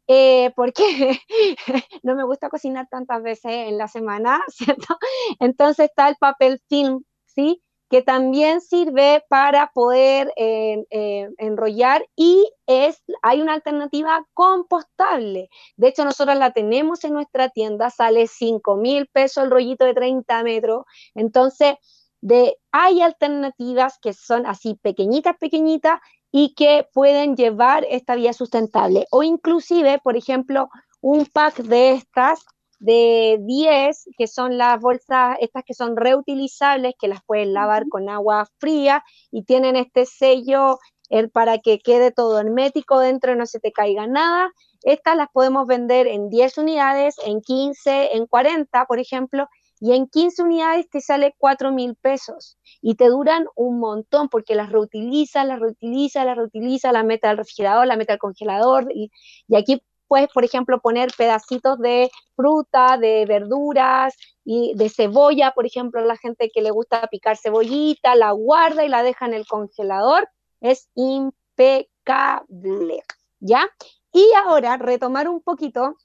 eh, 0.05 0.51
porque 0.55 0.83
no 2.03 2.13
me 2.13 2.23
gusta 2.23 2.49
cocinar 2.49 2.88
tantas 2.91 3.23
veces 3.23 3.51
en 3.51 3.79
la 3.79 3.88
semana, 3.88 4.39
¿cierto? 4.49 4.95
Entonces 5.39 5.86
está 5.89 6.09
el 6.09 6.15
papel 6.17 6.62
film, 6.69 7.03
¿sí? 7.25 7.62
Que 7.93 8.01
también 8.01 8.60
sirve 8.60 9.23
para 9.29 9.67
poder 9.71 10.34
eh, 10.36 10.84
eh, 10.89 11.29
enrollar 11.38 12.03
y 12.15 12.51
es, 12.65 13.03
hay 13.21 13.39
una 13.39 13.53
alternativa 13.53 14.25
compostable. 14.34 15.51
De 15.77 15.89
hecho, 15.89 16.03
nosotros 16.03 16.36
la 16.39 16.53
tenemos 16.53 17.03
en 17.03 17.13
nuestra 17.13 17.49
tienda, 17.49 17.91
sale 17.91 18.25
5 18.25 18.77
mil 18.77 19.06
pesos 19.13 19.43
el 19.43 19.51
rollito 19.51 19.86
de 19.86 19.93
30 19.93 20.41
metros. 20.41 20.86
Entonces, 21.13 21.75
de, 22.19 22.58
hay 22.71 23.03
alternativas 23.03 23.99
que 24.01 24.13
son 24.13 24.47
así 24.47 24.73
pequeñitas, 24.73 25.38
pequeñitas 25.38 25.99
y 26.32 26.56
que 26.56 26.88
pueden 26.95 27.36
llevar 27.36 27.86
esta 27.88 28.15
vía 28.15 28.34
sustentable. 28.34 29.06
O 29.12 29.21
inclusive, 29.21 29.99
por 30.03 30.17
ejemplo, 30.17 30.67
un 30.99 31.27
pack 31.27 31.58
de 31.58 31.91
estas 31.91 32.43
de 32.84 33.38
10, 33.39 34.10
que 34.17 34.28
son 34.28 34.58
las 34.58 34.78
bolsas, 34.82 35.38
estas 35.39 35.63
que 35.63 35.74
son 35.74 35.96
reutilizables, 35.96 36.96
que 37.00 37.08
las 37.08 37.24
pueden 37.24 37.54
lavar 37.54 37.88
con 37.88 38.10
agua 38.10 38.46
fría 38.58 39.04
y 39.32 39.43
tienen 39.43 39.78
este 39.78 40.06
sello 40.06 40.80
el, 41.10 41.30
para 41.30 41.60
que 41.60 41.80
quede 41.80 42.12
todo 42.12 42.41
hermético 42.41 43.00
dentro 43.00 43.32
y 43.32 43.38
no 43.38 43.46
se 43.46 43.62
te 43.62 43.72
caiga 43.72 44.06
nada. 44.06 44.52
Estas 44.82 45.15
las 45.15 45.30
podemos 45.32 45.65
vender 45.65 46.08
en 46.08 46.30
10 46.30 46.58
unidades, 46.58 47.15
en 47.26 47.39
15, 47.39 48.17
en 48.17 48.28
40, 48.28 48.86
por 48.86 49.00
ejemplo, 49.00 49.48
y 49.80 49.93
en 49.93 50.08
15 50.08 50.43
unidades 50.43 50.89
te 50.89 51.00
sale 51.00 51.36
4 51.38 51.72
mil 51.72 51.96
pesos 51.96 52.58
y 52.82 52.96
te 52.96 53.08
duran 53.08 53.46
un 53.56 53.80
montón 53.80 54.28
porque 54.28 54.56
las 54.56 54.69
reutiliza, 54.69 55.46
las 55.46 55.62
reutiliza, 55.62 56.26
las 56.26 56.36
reutiliza, 56.36 56.91
la 56.91 57.04
mete 57.04 57.28
al 57.28 57.38
refrigerador, 57.38 57.88
la 57.88 57.96
mete 57.96 58.12
al 58.12 58.19
congelador 58.19 58.88
y, 58.93 59.10
y 59.48 59.56
aquí 59.56 59.82
puedes, 60.13 60.30
por 60.32 60.45
ejemplo, 60.45 60.80
poner 60.80 61.10
pedacitos 61.17 61.80
de 61.80 62.12
fruta, 62.36 62.99
de 62.99 63.26
verduras 63.26 64.13
y 64.45 64.76
de 64.76 64.89
cebolla, 64.89 65.54
por 65.56 65.65
ejemplo, 65.65 66.06
la 66.06 66.17
gente 66.17 66.52
que 66.54 66.62
le 66.62 66.69
gusta 66.69 67.08
picar 67.08 67.36
cebollita, 67.36 68.13
la 68.13 68.30
guarda 68.30 68.86
y 68.86 68.89
la 68.89 69.02
deja 69.02 69.26
en 69.26 69.34
el 69.34 69.47
congelador. 69.47 70.30
Es 70.62 70.88
impecable, 70.93 73.02
¿ya? 73.39 73.67
Y 74.12 74.23
ahora, 74.45 74.78
retomar 74.78 75.28
un 75.28 75.41
poquito, 75.41 75.95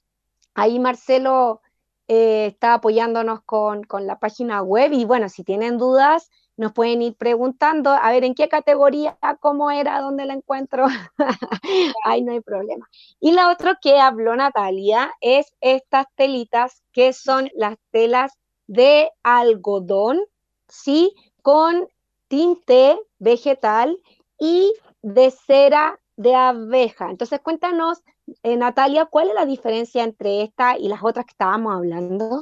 ahí 0.55 0.79
Marcelo 0.79 1.61
eh, 2.07 2.47
está 2.47 2.73
apoyándonos 2.73 3.43
con, 3.43 3.83
con 3.83 4.07
la 4.07 4.17
página 4.17 4.63
web 4.63 4.91
y 4.91 5.05
bueno, 5.05 5.29
si 5.29 5.43
tienen 5.43 5.77
dudas, 5.77 6.31
nos 6.59 6.73
pueden 6.73 7.01
ir 7.01 7.15
preguntando, 7.15 7.89
a 7.91 8.11
ver, 8.11 8.25
¿en 8.25 8.35
qué 8.35 8.49
categoría? 8.49 9.17
¿Cómo 9.39 9.71
era? 9.71 10.01
¿Dónde 10.01 10.25
la 10.25 10.33
encuentro? 10.33 10.87
Ahí 12.03 12.21
no 12.21 12.33
hay 12.33 12.41
problema. 12.41 12.89
Y 13.21 13.31
la 13.31 13.49
otra 13.49 13.79
que 13.81 13.97
habló 13.97 14.35
Natalia 14.35 15.13
es 15.21 15.55
estas 15.61 16.07
telitas 16.15 16.83
que 16.91 17.13
son 17.13 17.49
las 17.55 17.77
telas 17.91 18.33
de 18.67 19.09
algodón, 19.23 20.19
¿sí? 20.67 21.15
Con 21.41 21.87
tinte 22.27 22.99
vegetal 23.19 23.97
y 24.37 24.73
de 25.01 25.31
cera 25.31 25.97
de 26.17 26.35
abeja. 26.35 27.09
Entonces, 27.09 27.39
cuéntanos, 27.39 28.03
eh, 28.43 28.57
Natalia, 28.57 29.05
¿cuál 29.05 29.29
es 29.29 29.33
la 29.35 29.45
diferencia 29.45 30.03
entre 30.03 30.41
esta 30.43 30.77
y 30.77 30.89
las 30.89 31.01
otras 31.03 31.25
que 31.25 31.31
estábamos 31.31 31.73
hablando? 31.73 32.41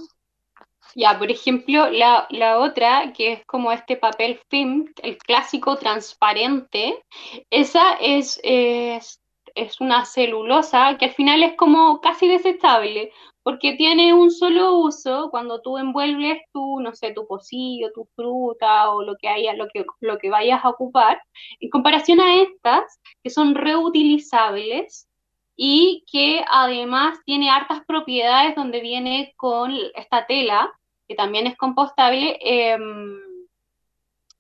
Ya, 0.95 1.17
por 1.17 1.31
ejemplo, 1.31 1.89
la, 1.89 2.59
otra, 2.59 3.13
que 3.13 3.33
es 3.33 3.45
como 3.45 3.71
este 3.71 3.97
papel 3.97 4.39
film, 4.49 4.91
el 5.03 5.17
clásico 5.17 5.77
transparente, 5.77 7.03
esa 7.49 7.93
es, 8.01 8.39
es, 8.43 9.19
una 9.79 10.05
celulosa 10.05 10.97
que 10.97 11.05
al 11.05 11.13
final 11.13 11.43
es 11.43 11.55
como 11.55 11.99
casi 12.01 12.27
desechable, 12.27 13.11
porque 13.43 13.73
tiene 13.73 14.13
un 14.13 14.31
solo 14.31 14.77
uso 14.77 15.29
cuando 15.31 15.61
tú 15.61 15.77
envuelves 15.77 16.41
tu, 16.51 16.79
no 16.79 16.93
sé, 16.93 17.13
tu 17.13 17.25
pocillo, 17.27 17.91
tu 17.93 18.05
fruta 18.15 18.91
o 18.91 19.01
lo 19.03 19.15
que 19.17 19.29
haya, 19.29 19.53
lo 19.53 19.67
que, 19.69 19.85
lo 20.01 20.17
que 20.17 20.29
vayas 20.29 20.63
a 20.63 20.69
ocupar, 20.69 21.21
en 21.59 21.69
comparación 21.69 22.19
a 22.19 22.41
estas, 22.41 22.99
que 23.23 23.29
son 23.29 23.55
reutilizables, 23.55 25.07
y 25.57 26.05
que 26.09 26.45
además 26.49 27.17
tiene 27.25 27.49
hartas 27.49 27.83
propiedades 27.85 28.55
donde 28.55 28.79
viene 28.79 29.33
con 29.35 29.73
esta 29.95 30.27
tela, 30.27 30.71
que 31.07 31.15
también 31.15 31.47
es 31.47 31.57
compostable, 31.57 32.37
em, 32.41 33.19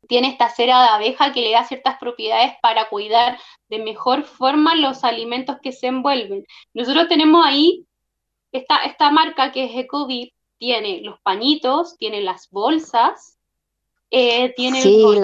tiene 0.07 0.29
esta 0.29 0.49
cera 0.49 0.83
de 0.83 0.89
abeja 0.89 1.33
que 1.33 1.41
le 1.41 1.51
da 1.51 1.63
ciertas 1.63 1.97
propiedades 1.97 2.53
para 2.61 2.87
cuidar 2.87 3.39
de 3.67 3.79
mejor 3.79 4.23
forma 4.23 4.75
los 4.75 5.03
alimentos 5.03 5.57
que 5.61 5.71
se 5.71 5.87
envuelven. 5.87 6.45
Nosotros 6.73 7.07
tenemos 7.09 7.43
ahí 7.45 7.85
esta, 8.51 8.77
esta 8.85 9.11
marca 9.11 9.51
que 9.51 9.65
es 9.65 9.71
Ecovip, 9.75 10.33
tiene 10.59 11.01
los 11.01 11.19
pañitos, 11.21 11.97
tiene 11.97 12.21
las 12.21 12.49
bolsas, 12.51 13.37
eh, 14.11 14.53
tiene 14.55 14.81
el 14.81 15.23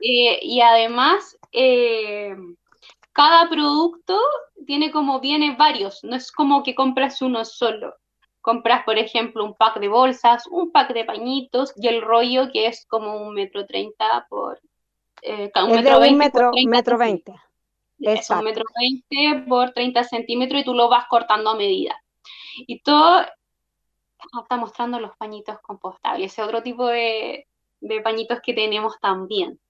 eh, 0.00 0.38
y 0.42 0.60
además 0.60 1.36
eh, 1.52 2.34
cada 3.12 3.48
producto 3.48 4.18
tiene 4.66 4.90
como 4.90 5.20
viene 5.20 5.56
varios, 5.56 6.02
no 6.04 6.16
es 6.16 6.32
como 6.32 6.62
que 6.62 6.74
compras 6.74 7.22
uno 7.22 7.44
solo. 7.44 7.94
Compras, 8.40 8.84
por 8.84 8.98
ejemplo, 8.98 9.44
un 9.44 9.54
pack 9.54 9.78
de 9.78 9.88
bolsas, 9.88 10.46
un 10.48 10.72
pack 10.72 10.92
de 10.92 11.04
pañitos 11.04 11.72
y 11.76 11.86
el 11.86 12.02
rollo 12.02 12.50
que 12.52 12.66
es 12.66 12.86
como 12.86 13.16
un 13.16 13.34
metro 13.34 13.66
treinta 13.66 14.26
por... 14.28 14.60
Eh, 15.22 15.52
un 15.54 15.70
metro. 16.18 16.50
Es 18.00 18.28
un 18.30 18.42
metro 18.42 18.64
veinte 18.76 19.46
por 19.48 19.70
30 19.70 20.02
centímetros 20.02 20.62
y 20.62 20.64
tú 20.64 20.74
lo 20.74 20.88
vas 20.88 21.06
cortando 21.08 21.50
a 21.50 21.56
medida. 21.56 22.02
Y 22.66 22.80
todo 22.80 23.20
ah, 23.20 24.40
está 24.42 24.56
mostrando 24.56 24.98
los 24.98 25.16
pañitos 25.16 25.60
compostables, 25.60 26.32
ese 26.32 26.42
otro 26.42 26.62
tipo 26.62 26.88
de, 26.88 27.46
pañitos 28.02 28.40
que 28.42 28.54
tenemos 28.54 28.98
también. 29.00 29.60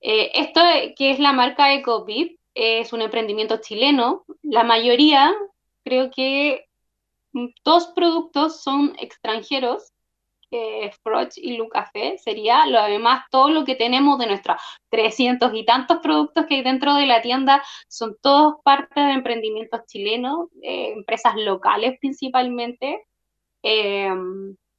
Eh, 0.00 0.32
esto 0.34 0.60
que 0.96 1.10
es 1.10 1.20
la 1.20 1.32
marca 1.32 1.72
EcoVip, 1.72 2.38
es 2.56 2.92
un 2.94 3.02
emprendimiento 3.02 3.58
chileno. 3.58 4.24
La 4.42 4.64
mayoría, 4.64 5.34
creo 5.84 6.10
que 6.10 6.66
dos 7.62 7.88
productos 7.88 8.62
son 8.62 8.96
extranjeros, 8.98 9.92
Froch 11.02 11.36
y 11.36 11.56
Lucafé, 11.58 12.16
sería 12.16 12.64
lo 12.66 12.82
demás, 12.84 13.24
todo 13.30 13.50
lo 13.50 13.64
que 13.66 13.74
tenemos 13.74 14.18
de 14.18 14.26
nuestros 14.26 14.56
300 14.88 15.52
y 15.52 15.66
tantos 15.66 15.98
productos 15.98 16.46
que 16.46 16.54
hay 16.54 16.62
dentro 16.62 16.94
de 16.94 17.04
la 17.04 17.20
tienda 17.20 17.62
son 17.88 18.16
todos 18.22 18.54
parte 18.64 19.00
de 19.00 19.12
emprendimientos 19.12 19.82
chilenos, 19.86 20.48
eh, 20.62 20.92
empresas 20.96 21.34
locales 21.36 21.98
principalmente. 22.00 23.04
Eh, 23.62 24.08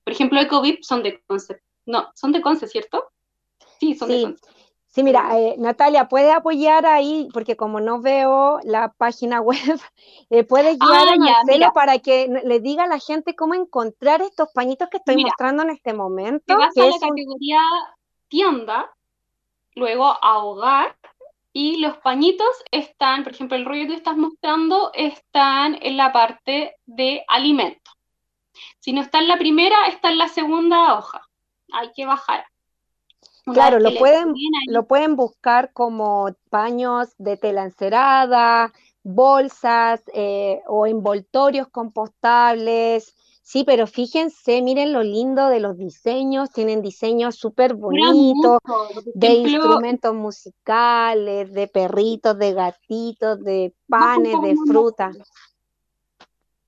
por 0.03 0.13
ejemplo, 0.13 0.39
Ecovip 0.39 0.81
son 0.81 1.03
de 1.03 1.21
Conce, 1.27 1.61
no, 1.85 2.09
son 2.15 2.31
de 2.31 2.41
Conce, 2.41 2.67
¿cierto? 2.67 3.11
Sí, 3.79 3.93
son 3.93 4.09
de 4.09 4.23
Conce. 4.23 4.56
Sí, 4.87 5.03
mira, 5.03 5.37
eh, 5.37 5.55
Natalia, 5.57 6.07
¿puede 6.07 6.31
apoyar 6.31 6.85
ahí? 6.85 7.27
Porque 7.33 7.55
como 7.55 7.79
no 7.79 8.01
veo 8.01 8.59
la 8.63 8.93
página 8.93 9.41
web, 9.41 9.79
eh, 10.29 10.43
¿puede 10.43 10.75
guiar 10.75 11.07
ah, 11.07 11.13
a 11.13 11.15
Marcelo 11.17 11.71
para 11.73 11.99
que 11.99 12.27
le 12.43 12.59
diga 12.59 12.85
a 12.85 12.87
la 12.87 12.99
gente 12.99 13.35
cómo 13.35 13.53
encontrar 13.53 14.21
estos 14.21 14.49
pañitos 14.53 14.89
que 14.89 14.97
estoy 14.97 15.17
mostrando 15.17 15.63
en 15.63 15.71
este 15.71 15.93
momento? 15.93 16.43
Te 16.45 16.55
vas 16.55 16.75
a 16.77 16.85
la 16.85 16.99
categoría 16.99 17.59
tienda, 18.27 18.91
luego 19.75 20.05
a 20.05 20.39
hogar, 20.39 20.95
y 21.53 21.77
los 21.77 21.97
pañitos 21.97 22.47
están, 22.71 23.23
por 23.23 23.33
ejemplo, 23.33 23.57
el 23.57 23.65
rollo 23.65 23.87
que 23.87 23.95
estás 23.95 24.15
mostrando 24.15 24.91
están 24.93 25.77
en 25.81 25.97
la 25.97 26.13
parte 26.13 26.75
de 26.85 27.23
alimento. 27.27 27.91
Si 28.79 28.93
no 28.93 29.01
está 29.01 29.19
en 29.19 29.27
la 29.27 29.37
primera, 29.37 29.87
está 29.87 30.09
en 30.09 30.19
la 30.19 30.27
segunda 30.27 30.95
hoja. 30.95 31.27
Hay 31.71 31.91
que 31.95 32.05
bajar. 32.05 32.45
Claro, 33.53 33.79
lo 33.79 33.93
pueden, 33.95 34.33
lo 34.67 34.87
pueden 34.87 35.15
buscar 35.15 35.71
como 35.73 36.29
paños 36.49 37.13
de 37.17 37.37
tela 37.37 37.63
encerada, 37.63 38.73
bolsas 39.03 40.01
eh, 40.13 40.61
o 40.67 40.85
envoltorios 40.87 41.67
compostables, 41.69 43.15
Sí, 43.47 43.63
pero 43.63 43.87
fíjense, 43.87 44.61
miren 44.61 44.91
lo 44.91 45.03
lindo 45.03 45.47
de 45.47 45.61
los 45.61 45.77
diseños, 45.77 46.51
tienen 46.51 46.81
diseños 46.81 47.37
súper 47.37 47.75
bonitos, 47.75 48.59
de 49.13 49.27
instrumentos 49.35 50.13
musicales, 50.13 51.53
de 51.53 51.69
perritos, 51.69 52.37
de 52.37 52.51
gatitos, 52.51 53.41
de 53.41 53.73
panes, 53.87 54.33
de 54.41 54.53
fruta. 54.67 55.11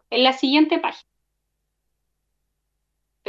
En 0.10 0.24
la 0.24 0.32
siguiente 0.32 0.80
página. 0.80 1.09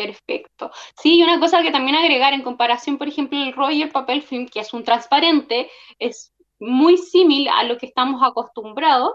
Perfecto. 0.01 0.71
Sí, 0.99 1.23
una 1.23 1.39
cosa 1.39 1.61
que 1.61 1.71
también 1.71 1.95
agregar 1.95 2.33
en 2.33 2.43
comparación, 2.43 2.97
por 2.97 3.07
ejemplo, 3.07 3.39
el 3.39 3.53
rollo 3.53 3.77
y 3.77 3.83
el 3.83 3.91
papel 3.91 4.23
film, 4.23 4.49
que 4.49 4.61
es 4.61 4.73
un 4.73 4.83
transparente, 4.83 5.71
es 5.99 6.33
muy 6.59 6.97
similar 6.97 7.55
a 7.59 7.65
lo 7.65 7.77
que 7.77 7.85
estamos 7.85 8.23
acostumbrados, 8.23 9.13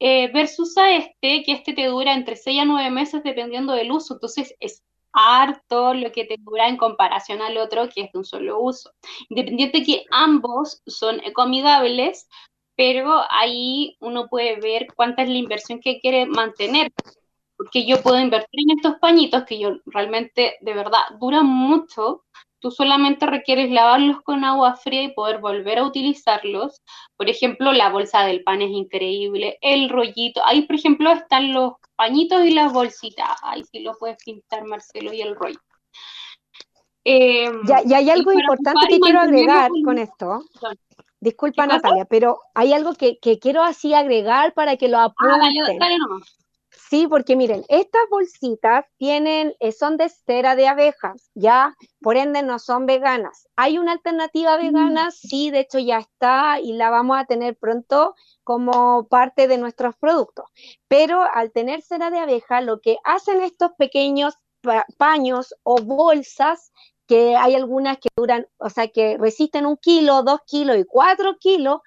eh, 0.00 0.30
versus 0.32 0.74
a 0.78 0.90
este, 0.92 1.42
que 1.42 1.52
este 1.52 1.74
te 1.74 1.84
dura 1.84 2.14
entre 2.14 2.36
6 2.36 2.60
a 2.62 2.64
9 2.64 2.90
meses 2.90 3.22
dependiendo 3.22 3.74
del 3.74 3.92
uso. 3.92 4.14
Entonces 4.14 4.54
es 4.58 4.82
harto 5.12 5.92
lo 5.92 6.10
que 6.12 6.24
te 6.24 6.36
dura 6.38 6.66
en 6.66 6.78
comparación 6.78 7.42
al 7.42 7.58
otro 7.58 7.86
que 7.90 8.04
es 8.04 8.12
de 8.12 8.18
un 8.18 8.24
solo 8.24 8.58
uso. 8.58 8.92
Independiente 9.28 9.82
que 9.82 10.06
ambos 10.10 10.80
son 10.86 11.20
ecoamigables, 11.24 12.26
pero 12.74 13.20
ahí 13.28 13.98
uno 14.00 14.28
puede 14.28 14.56
ver 14.60 14.86
cuánta 14.96 15.24
es 15.24 15.28
la 15.28 15.36
inversión 15.36 15.78
que 15.78 16.00
quiere 16.00 16.24
mantener. 16.24 16.90
Porque 17.56 17.86
yo 17.86 18.02
puedo 18.02 18.20
invertir 18.20 18.60
en 18.60 18.76
estos 18.76 18.98
pañitos 19.00 19.44
que 19.44 19.58
yo 19.58 19.76
realmente, 19.86 20.56
de 20.60 20.74
verdad, 20.74 21.00
duran 21.18 21.46
mucho, 21.46 22.24
Tú 22.58 22.70
solamente 22.70 23.26
requieres 23.26 23.70
lavarlos 23.70 24.22
con 24.22 24.42
agua 24.42 24.76
fría 24.76 25.02
y 25.02 25.12
poder 25.12 25.38
volver 25.38 25.78
a 25.78 25.84
utilizarlos. 25.84 26.82
Por 27.16 27.28
ejemplo, 27.28 27.72
la 27.72 27.90
bolsa 27.90 28.24
del 28.24 28.42
pan 28.42 28.62
es 28.62 28.70
increíble, 28.70 29.58
el 29.60 29.90
rollito. 29.90 30.40
Ahí, 30.44 30.62
por 30.62 30.76
ejemplo, 30.76 31.12
están 31.12 31.52
los 31.52 31.74
pañitos 31.96 32.44
y 32.44 32.50
las 32.52 32.72
bolsitas. 32.72 33.38
Ahí 33.42 33.62
sí 33.70 33.80
lo 33.80 33.92
puedes 33.98 34.16
pintar, 34.24 34.64
Marcelo, 34.64 35.12
y 35.12 35.20
el 35.20 35.36
rollo. 35.36 35.60
Eh, 37.04 37.52
y 37.84 37.94
hay 37.94 38.10
algo 38.10 38.32
importante 38.32 38.88
que 38.88 39.00
quiero 39.00 39.20
agregar 39.20 39.70
con 39.84 39.98
esto. 39.98 40.40
Disculpa, 41.20 41.66
Natalia, 41.66 42.06
pero 42.06 42.40
hay 42.54 42.72
algo 42.72 42.94
que, 42.94 43.18
quiero 43.38 43.62
así 43.62 43.92
agregar 43.94 44.54
para 44.54 44.76
que 44.76 44.88
lo 44.88 44.98
ah, 44.98 45.04
apunten. 45.04 45.78
Sí, 46.88 47.08
porque 47.08 47.34
miren, 47.34 47.64
estas 47.68 48.02
bolsitas 48.10 48.84
tienen, 48.96 49.54
eh, 49.58 49.72
son 49.72 49.96
de 49.96 50.08
cera 50.08 50.54
de 50.54 50.68
abejas, 50.68 51.30
ya, 51.34 51.74
por 52.00 52.16
ende 52.16 52.42
no 52.42 52.60
son 52.60 52.86
veganas. 52.86 53.48
¿Hay 53.56 53.78
una 53.78 53.92
alternativa 53.92 54.56
mm. 54.56 54.60
vegana? 54.60 55.10
Sí, 55.10 55.50
de 55.50 55.60
hecho 55.60 55.80
ya 55.80 55.98
está 55.98 56.60
y 56.60 56.74
la 56.74 56.90
vamos 56.90 57.18
a 57.18 57.24
tener 57.24 57.56
pronto 57.56 58.14
como 58.44 59.08
parte 59.08 59.48
de 59.48 59.58
nuestros 59.58 59.96
productos. 59.96 60.46
Pero 60.86 61.22
al 61.22 61.50
tener 61.50 61.82
cera 61.82 62.10
de 62.10 62.18
abeja, 62.18 62.60
lo 62.60 62.80
que 62.80 62.98
hacen 63.02 63.42
estos 63.42 63.72
pequeños 63.76 64.34
paños 64.96 65.54
o 65.62 65.76
bolsas 65.80 66.72
que 67.06 67.36
hay 67.36 67.54
algunas 67.54 67.98
que 67.98 68.08
duran, 68.16 68.46
o 68.58 68.68
sea, 68.70 68.88
que 68.88 69.16
resisten 69.16 69.66
un 69.66 69.76
kilo, 69.76 70.22
dos 70.22 70.40
kilos 70.46 70.76
y 70.76 70.84
cuatro 70.84 71.36
kilos, 71.38 71.80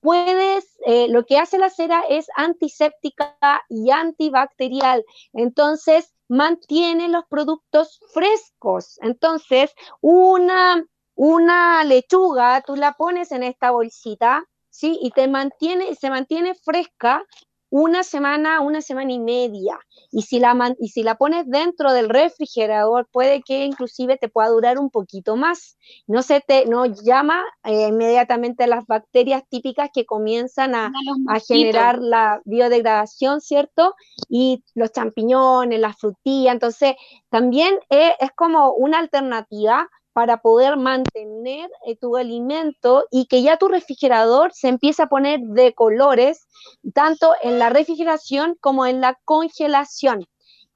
puedes, 0.00 0.78
eh, 0.86 1.08
lo 1.08 1.24
que 1.24 1.38
hace 1.38 1.58
la 1.58 1.70
cera 1.70 2.02
es 2.08 2.26
antiséptica 2.36 3.36
y 3.68 3.90
antibacterial, 3.90 5.04
entonces 5.32 6.14
mantiene 6.28 7.08
los 7.08 7.24
productos 7.26 8.00
frescos. 8.12 8.98
Entonces, 9.02 9.72
una, 10.00 10.84
una 11.14 11.84
lechuga, 11.84 12.62
tú 12.62 12.76
la 12.76 12.92
pones 12.92 13.32
en 13.32 13.42
esta 13.42 13.70
bolsita, 13.70 14.44
¿sí? 14.70 14.98
Y 15.02 15.10
te 15.10 15.26
mantiene, 15.26 15.94
se 15.94 16.10
mantiene 16.10 16.54
fresca 16.54 17.24
una 17.70 18.02
semana, 18.02 18.60
una 18.60 18.80
semana 18.80 19.12
y 19.12 19.18
media. 19.18 19.78
Y 20.10 20.22
si, 20.22 20.38
la, 20.38 20.74
y 20.80 20.88
si 20.88 21.02
la 21.02 21.16
pones 21.16 21.44
dentro 21.46 21.92
del 21.92 22.08
refrigerador, 22.08 23.08
puede 23.12 23.42
que 23.42 23.64
inclusive 23.64 24.16
te 24.16 24.28
pueda 24.28 24.48
durar 24.48 24.78
un 24.78 24.90
poquito 24.90 25.36
más. 25.36 25.76
No 26.06 26.22
se 26.22 26.40
te 26.40 26.66
no 26.66 26.86
llama 26.86 27.44
eh, 27.64 27.88
inmediatamente 27.88 28.64
a 28.64 28.68
las 28.68 28.86
bacterias 28.86 29.42
típicas 29.48 29.90
que 29.92 30.06
comienzan 30.06 30.74
a, 30.74 30.90
a, 31.28 31.40
generar 31.40 31.98
la 31.98 32.40
biodegradación, 32.44 33.40
¿cierto? 33.40 33.94
Y 34.28 34.64
los 34.74 34.92
champiñones, 34.92 35.78
la 35.78 35.92
frutilla. 35.92 36.52
Entonces, 36.52 36.94
también 37.28 37.78
es, 37.90 38.12
es 38.20 38.30
como 38.34 38.72
una 38.72 38.98
alternativa 38.98 39.88
para 40.18 40.38
poder 40.38 40.76
mantener 40.76 41.70
eh, 41.86 41.94
tu 41.94 42.16
alimento 42.16 43.06
y 43.08 43.26
que 43.26 43.40
ya 43.40 43.56
tu 43.56 43.68
refrigerador 43.68 44.52
se 44.52 44.66
empiece 44.66 45.00
a 45.00 45.06
poner 45.06 45.38
de 45.38 45.74
colores, 45.74 46.48
tanto 46.92 47.34
en 47.40 47.60
la 47.60 47.70
refrigeración 47.70 48.56
como 48.60 48.84
en 48.84 49.00
la 49.00 49.16
congelación. 49.24 50.26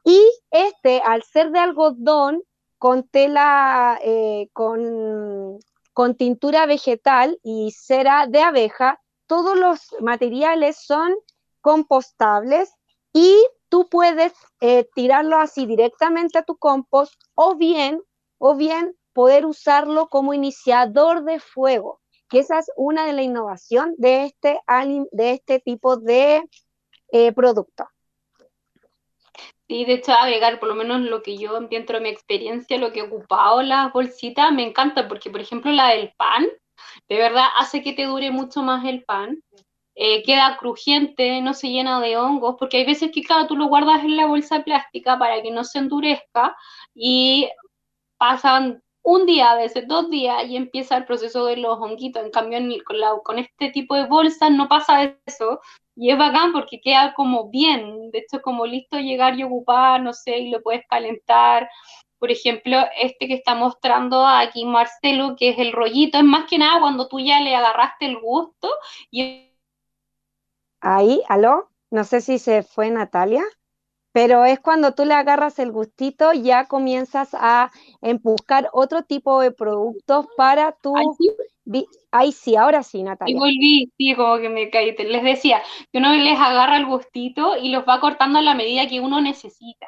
Y 0.05 0.21
este, 0.53 1.03
al 1.05 1.25
ser 1.25 1.51
de 1.51 1.59
algodón, 1.59 2.45
con 2.79 3.03
tela, 3.03 3.99
eh, 4.05 4.49
con, 4.53 5.59
con 5.93 6.15
tintura 6.15 6.67
vegetal 6.67 7.37
y 7.43 7.73
cera 7.73 8.29
de 8.29 8.43
abeja, 8.43 9.01
todos 9.27 9.59
los 9.59 9.81
materiales 9.99 10.77
son 10.77 11.17
compostables 11.61 12.73
y 13.13 13.45
tú 13.69 13.89
puedes 13.89 14.35
eh, 14.61 14.89
tirarlo 14.95 15.37
así 15.37 15.67
directamente 15.67 16.39
a 16.39 16.45
tu 16.45 16.57
compost 16.59 17.21
o 17.35 17.57
bien, 17.57 18.01
o 18.39 18.55
bien 18.55 18.95
poder 19.13 19.47
usarlo 19.47 20.09
como 20.09 20.35
iniciador 20.35 21.25
de 21.25 21.41
fuego, 21.41 22.01
que 22.29 22.41
esa 22.41 22.59
es 22.59 22.71
una 22.77 23.07
de 23.07 23.13
la 23.13 23.23
innovación 23.23 23.95
de 23.99 24.25
este, 24.25 24.61
de 25.13 25.31
este 25.31 25.61
tipo 25.61 25.97
de 25.97 26.43
eh, 27.13 27.33
producto. 27.33 27.87
Sí, 29.69 29.85
de 29.85 29.95
hecho, 29.95 30.13
agregar 30.13 30.59
por 30.61 30.69
lo 30.69 30.75
menos 30.75 31.01
lo 31.01 31.23
que 31.23 31.39
yo 31.39 31.59
dentro 31.61 31.97
de 31.97 32.03
mi 32.03 32.11
experiencia, 32.11 32.79
lo 32.79 32.93
que 32.93 33.01
he 33.01 33.03
ocupado 33.03 33.63
las 33.63 33.93
bolsitas, 33.93 34.53
me 34.53 34.67
encanta 34.67 35.09
porque, 35.09 35.31
por 35.31 35.41
ejemplo, 35.41 35.71
la 35.73 35.89
del 35.89 36.13
pan, 36.17 36.47
de 37.09 37.17
verdad 37.17 37.47
hace 37.57 37.83
que 37.83 37.93
te 37.93 38.05
dure 38.05 38.31
mucho 38.31 38.63
más 38.63 38.85
el 38.85 39.05
pan. 39.05 39.43
Eh, 39.95 40.23
queda 40.23 40.57
crujiente, 40.57 41.41
no 41.43 41.53
se 41.53 41.69
llena 41.69 42.01
de 42.01 42.17
hongos, 42.17 42.57
porque 42.59 42.79
hay 42.79 42.87
veces 42.87 43.11
que, 43.13 43.23
claro, 43.23 43.47
tú 43.47 43.57
lo 43.57 43.67
guardas 43.67 44.05
en 44.05 44.17
la 44.17 44.27
bolsa 44.27 44.65
plástica 44.65 45.19
para 45.19 45.43
que 45.43 45.51
no 45.51 45.65
se 45.65 45.79
endurezca 45.79 46.57
y 46.95 47.49
pasan 48.17 48.83
un 49.03 49.27
día, 49.27 49.53
a 49.53 49.57
veces 49.57 49.87
dos 49.89 50.11
días, 50.11 50.45
y 50.47 50.57
empieza 50.57 50.97
el 50.97 51.05
proceso 51.05 51.47
de 51.47 51.57
los 51.57 51.79
honguitos. 51.79 52.25
En 52.25 52.31
cambio, 52.31 52.59
con, 52.85 52.97
con 53.25 53.39
este 53.39 53.71
tipo 53.71 53.95
de 53.95 54.07
bolsas 54.07 54.51
no 54.51 54.69
pasa 54.69 55.17
eso, 55.27 55.61
y 55.95 56.11
es 56.11 56.19
bacán 56.19 56.53
porque 56.53 56.81
queda 56.81 57.13
como 57.15 57.49
bien, 57.51 58.11
de 58.11 58.21
hecho, 58.21 58.41
como 58.43 58.67
listo 58.67 58.99
llegar 58.99 59.39
y 59.39 59.43
ocupar, 59.43 60.01
no 60.01 60.13
sé, 60.13 60.39
y 60.39 60.51
lo 60.51 60.63
puedes 60.63 60.87
calentar. 60.89 61.69
Por 62.19 62.31
ejemplo, 62.31 62.79
este 62.99 63.27
que 63.27 63.35
está 63.35 63.55
mostrando 63.55 64.25
aquí 64.27 64.65
Marcelo, 64.65 65.35
que 65.37 65.51
es 65.51 65.59
el 65.59 65.73
rollito, 65.73 66.19
es 66.19 66.25
más 66.25 66.49
que 66.49 66.59
nada 66.59 66.81
cuando 66.81 67.09
tú 67.09 67.19
ya 67.19 67.41
le 67.41 67.55
agarraste 67.55 68.07
el 68.07 68.21
gusto. 68.21 68.71
Y... 69.11 69.51
Ahí, 70.81 71.23
aló, 71.29 71.71
no 71.91 72.05
sé 72.05 72.21
si 72.21 72.39
se 72.39 72.63
fue 72.63 72.91
Natalia 72.91 73.43
pero 74.13 74.45
es 74.45 74.61
cuando 74.61 74.95
tú 74.95 75.05
le 75.05 75.15
agarras 75.15 75.59
el 75.59 75.73
gustito, 75.73 76.33
ya 76.33 76.67
comienzas 76.67 77.31
a 77.33 77.71
buscar 78.23 78.69
otro 78.73 79.03
tipo 79.03 79.41
de 79.41 79.51
productos 79.51 80.27
para 80.37 80.73
tu... 80.73 80.95
Ahí 82.11 82.33
sí, 82.33 82.57
ahora 82.57 82.83
sí, 82.83 83.03
Natalia. 83.03 83.35
Y 83.35 83.39
volví, 83.39 83.93
sí, 83.97 84.15
como 84.15 84.37
que 84.39 84.49
me 84.49 84.69
caí. 84.69 84.95
Les 84.97 85.23
decía 85.23 85.63
que 85.91 85.99
uno 85.99 86.13
les 86.13 86.39
agarra 86.39 86.77
el 86.77 86.87
gustito 86.87 87.57
y 87.57 87.71
los 87.71 87.85
va 87.85 88.01
cortando 88.01 88.41
a 88.41 88.43
la 88.43 88.55
medida 88.55 88.87
que 88.87 89.01
uno 89.01 89.21
necesita. 89.21 89.87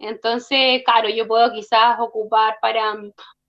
Entonces, 0.00 0.82
claro, 0.84 1.08
yo 1.08 1.28
puedo 1.28 1.52
quizás 1.52 2.00
ocupar 2.00 2.56
para 2.60 2.94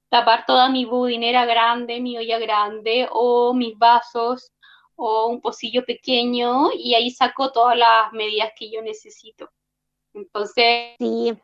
tapar 0.09 0.45
toda 0.45 0.69
mi 0.69 0.85
budinera 0.85 1.45
grande, 1.45 2.01
mi 2.01 2.17
olla 2.17 2.39
grande, 2.39 3.07
o 3.11 3.53
mis 3.53 3.77
vasos, 3.77 4.51
o 4.95 5.27
un 5.27 5.41
pocillo 5.41 5.85
pequeño, 5.85 6.71
y 6.75 6.93
ahí 6.93 7.09
saco 7.09 7.51
todas 7.51 7.77
las 7.77 8.11
medidas 8.11 8.51
que 8.57 8.69
yo 8.69 8.81
necesito. 8.81 9.49
Entonces... 10.13 10.95
Sí, 10.99 11.37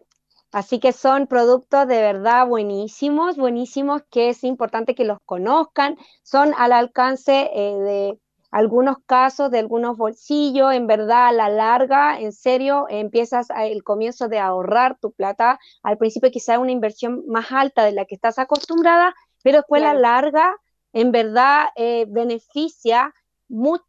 así 0.51 0.79
que 0.79 0.91
son 0.91 1.27
productos 1.27 1.87
de 1.87 2.01
verdad 2.01 2.47
buenísimos, 2.47 3.37
buenísimos, 3.37 4.03
que 4.09 4.29
es 4.29 4.43
importante 4.43 4.95
que 4.95 5.05
los 5.05 5.19
conozcan, 5.25 5.97
son 6.23 6.53
al 6.57 6.71
alcance 6.73 7.49
eh, 7.53 7.75
de 7.75 8.19
algunos 8.51 8.97
casos, 9.05 9.51
de 9.51 9.59
algunos 9.59 9.97
bolsillos, 9.97 10.73
en 10.73 10.87
verdad 10.87 11.27
a 11.27 11.31
la 11.33 11.49
larga, 11.49 12.19
en 12.21 12.31
serio, 12.31 12.85
empiezas 12.89 13.47
el 13.49 13.83
comienzo 13.83 14.29
de 14.29 14.39
ahorrar 14.39 14.97
tu 14.97 15.11
plata, 15.11 15.59
al 15.83 15.97
principio 15.97 16.31
quizá 16.31 16.57
una 16.57 16.71
inversión 16.71 17.23
más 17.27 17.51
alta 17.51 17.83
de 17.83 17.91
la 17.91 18.05
que 18.05 18.15
estás 18.15 18.39
acostumbrada, 18.39 19.13
pero 19.43 19.57
después 19.57 19.83
a 19.83 19.93
la 19.93 19.99
larga 19.99 20.55
en 20.93 21.11
verdad 21.11 21.65
eh, 21.75 22.05
beneficia 22.07 23.13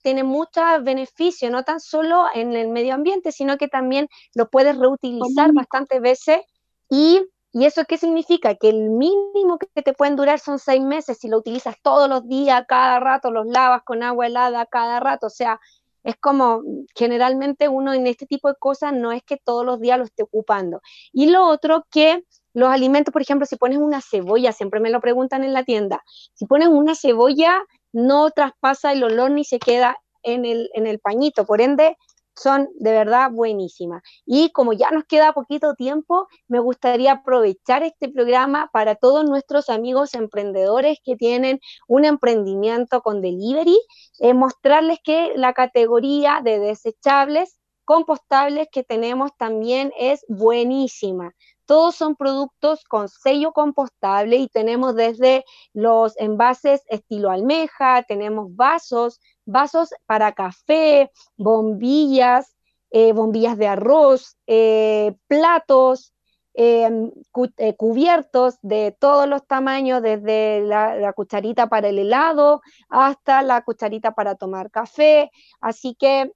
tiene 0.02 0.24
muchos 0.24 0.62
beneficios, 0.82 1.50
no 1.50 1.62
tan 1.64 1.80
solo 1.80 2.26
en 2.34 2.54
el 2.54 2.68
medio 2.68 2.94
ambiente, 2.94 3.32
sino 3.32 3.56
que 3.56 3.68
también 3.68 4.08
lo 4.34 4.48
puedes 4.48 4.76
reutilizar 4.76 5.52
bastantes 5.52 6.00
veces. 6.00 6.40
Y, 6.88 7.20
y, 7.52 7.64
eso 7.64 7.84
qué 7.88 7.98
significa? 7.98 8.54
Que 8.54 8.68
el 8.68 8.90
mínimo 8.90 9.58
que 9.58 9.82
te 9.82 9.92
pueden 9.92 10.16
durar 10.16 10.38
son 10.38 10.58
seis 10.58 10.82
meses 10.82 11.18
si 11.18 11.28
lo 11.28 11.38
utilizas 11.38 11.76
todos 11.82 12.08
los 12.08 12.26
días, 12.28 12.64
cada 12.68 13.00
rato, 13.00 13.30
los 13.30 13.46
lavas 13.46 13.82
con 13.84 14.02
agua 14.02 14.26
helada 14.26 14.66
cada 14.66 15.00
rato. 15.00 15.26
O 15.26 15.30
sea, 15.30 15.60
es 16.06 16.14
como 16.20 16.62
generalmente 16.94 17.68
uno 17.68 17.92
en 17.92 18.06
este 18.06 18.26
tipo 18.26 18.48
de 18.48 18.54
cosas 18.54 18.92
no 18.92 19.10
es 19.10 19.24
que 19.24 19.36
todos 19.36 19.66
los 19.66 19.80
días 19.80 19.98
lo 19.98 20.04
esté 20.04 20.22
ocupando. 20.22 20.80
Y 21.12 21.30
lo 21.30 21.48
otro 21.48 21.84
que 21.90 22.22
los 22.54 22.68
alimentos, 22.68 23.12
por 23.12 23.22
ejemplo, 23.22 23.44
si 23.44 23.56
pones 23.56 23.78
una 23.78 24.00
cebolla, 24.00 24.52
siempre 24.52 24.78
me 24.80 24.90
lo 24.90 25.00
preguntan 25.00 25.42
en 25.42 25.52
la 25.52 25.64
tienda, 25.64 26.02
si 26.32 26.46
pones 26.46 26.68
una 26.68 26.94
cebolla 26.94 27.60
no 27.92 28.30
traspasa 28.30 28.92
el 28.92 29.04
olor 29.04 29.30
ni 29.30 29.44
se 29.44 29.58
queda 29.58 29.96
en 30.22 30.44
el, 30.44 30.70
en 30.74 30.86
el 30.86 30.98
pañito, 30.98 31.46
por 31.46 31.60
ende 31.60 31.96
son 32.36 32.68
de 32.78 32.92
verdad 32.92 33.30
buenísimas. 33.32 34.02
Y 34.26 34.50
como 34.50 34.72
ya 34.72 34.90
nos 34.90 35.04
queda 35.04 35.32
poquito 35.32 35.74
tiempo, 35.74 36.28
me 36.48 36.60
gustaría 36.60 37.12
aprovechar 37.12 37.82
este 37.82 38.08
programa 38.08 38.68
para 38.72 38.94
todos 38.94 39.24
nuestros 39.24 39.70
amigos 39.70 40.14
emprendedores 40.14 40.98
que 41.02 41.16
tienen 41.16 41.60
un 41.88 42.04
emprendimiento 42.04 43.00
con 43.00 43.22
delivery, 43.22 43.78
eh, 44.20 44.34
mostrarles 44.34 44.98
que 45.02 45.32
la 45.36 45.54
categoría 45.54 46.40
de 46.44 46.58
desechables 46.58 47.58
compostables 47.84 48.68
que 48.70 48.82
tenemos 48.82 49.30
también 49.38 49.92
es 49.98 50.24
buenísima. 50.28 51.32
Todos 51.66 51.96
son 51.96 52.14
productos 52.14 52.84
con 52.84 53.08
sello 53.08 53.52
compostable 53.52 54.36
y 54.36 54.48
tenemos 54.48 54.94
desde 54.94 55.44
los 55.74 56.16
envases 56.18 56.82
estilo 56.88 57.30
almeja, 57.30 58.04
tenemos 58.04 58.54
vasos, 58.54 59.20
vasos 59.44 59.90
para 60.06 60.32
café, 60.32 61.10
bombillas, 61.36 62.56
eh, 62.90 63.12
bombillas 63.12 63.58
de 63.58 63.66
arroz, 63.66 64.36
eh, 64.46 65.14
platos, 65.26 66.14
em, 66.54 67.10
eh, 67.58 67.74
cubiertos 67.76 68.58
de 68.62 68.96
todos 68.98 69.28
los 69.28 69.46
tamaños, 69.46 70.02
desde 70.02 70.60
la, 70.62 71.12
cucharita 71.12 71.68
para 71.68 71.88
el 71.88 71.98
helado 71.98 72.62
hasta 72.88 73.42
la 73.42 73.62
cucharita 73.62 74.12
para 74.14 74.36
tomar 74.36 74.70
café. 74.70 75.30
Así 75.60 75.94
que 75.96 76.32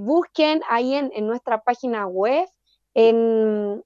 busquen 0.00 0.62
ahí 0.68 0.94
en, 0.94 1.12
en, 1.14 1.26
nuestra 1.28 1.62
página 1.62 2.06
web, 2.08 2.48
en, 2.94 3.84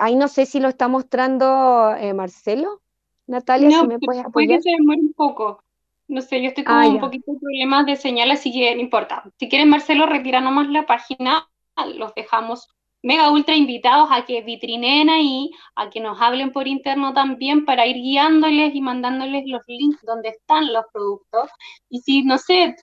Ahí 0.00 0.16
no 0.16 0.28
sé 0.28 0.46
si 0.46 0.60
lo 0.60 0.68
está 0.68 0.88
mostrando 0.88 1.94
eh, 1.94 2.14
Marcelo. 2.14 2.80
Natalia, 3.26 3.68
no, 3.68 3.82
si 3.82 3.86
me 3.86 3.98
puedes 3.98 4.24
apoyar. 4.24 4.32
Puede 4.32 4.56
que 4.56 4.62
se 4.62 4.70
demore 4.70 5.00
un 5.00 5.12
poco. 5.12 5.62
No 6.08 6.22
sé, 6.22 6.42
yo 6.42 6.48
estoy 6.48 6.64
con 6.64 6.74
ah, 6.74 6.88
un 6.88 7.00
poquito 7.00 7.32
de 7.32 7.38
problemas 7.38 7.84
de 7.84 7.96
señal, 7.96 8.30
así 8.30 8.50
que 8.50 8.74
no 8.74 8.80
importa. 8.80 9.22
Si 9.38 9.48
quieren, 9.48 9.68
Marcelo, 9.68 10.06
retira 10.06 10.40
nomás 10.40 10.68
la 10.68 10.86
página. 10.86 11.46
Los 11.94 12.14
dejamos 12.14 12.68
mega 13.02 13.30
ultra 13.30 13.54
invitados 13.54 14.08
a 14.10 14.24
que 14.24 14.40
vitrineen 14.40 15.10
ahí, 15.10 15.50
a 15.74 15.90
que 15.90 16.00
nos 16.00 16.20
hablen 16.20 16.50
por 16.52 16.66
interno 16.66 17.12
también 17.12 17.66
para 17.66 17.86
ir 17.86 17.96
guiándoles 17.96 18.74
y 18.74 18.80
mandándoles 18.80 19.44
los 19.46 19.62
links 19.66 20.02
donde 20.02 20.30
están 20.30 20.72
los 20.72 20.86
productos. 20.92 21.50
Y 21.90 22.00
si, 22.00 22.22
no 22.22 22.38
sé, 22.38 22.74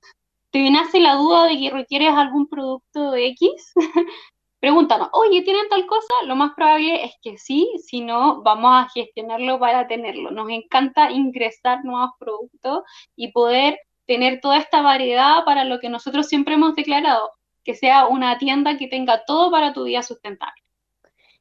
te 0.51 0.69
nace 0.69 0.99
la 0.99 1.15
duda 1.15 1.47
de 1.47 1.57
que 1.57 1.71
requieres 1.71 2.11
algún 2.11 2.47
producto 2.47 3.15
X, 3.15 3.73
pregúntanos, 4.59 5.09
oye, 5.13 5.41
¿tienen 5.43 5.69
tal 5.69 5.85
cosa? 5.85 6.13
Lo 6.25 6.35
más 6.35 6.53
probable 6.55 7.03
es 7.05 7.13
que 7.21 7.37
sí, 7.37 7.69
si 7.85 8.01
no, 8.01 8.41
vamos 8.41 8.71
a 8.73 8.89
gestionarlo 8.89 9.59
para 9.59 9.87
tenerlo. 9.87 10.31
Nos 10.31 10.49
encanta 10.49 11.11
ingresar 11.11 11.83
nuevos 11.83 12.11
productos 12.19 12.83
y 13.15 13.31
poder 13.31 13.79
tener 14.05 14.39
toda 14.41 14.57
esta 14.57 14.81
variedad 14.81 15.43
para 15.45 15.65
lo 15.65 15.79
que 15.79 15.89
nosotros 15.89 16.27
siempre 16.27 16.55
hemos 16.55 16.75
declarado, 16.75 17.31
que 17.63 17.75
sea 17.75 18.07
una 18.07 18.37
tienda 18.37 18.77
que 18.77 18.87
tenga 18.87 19.23
todo 19.25 19.51
para 19.51 19.73
tu 19.73 19.83
vida 19.83 20.01
sustentable. 20.01 20.61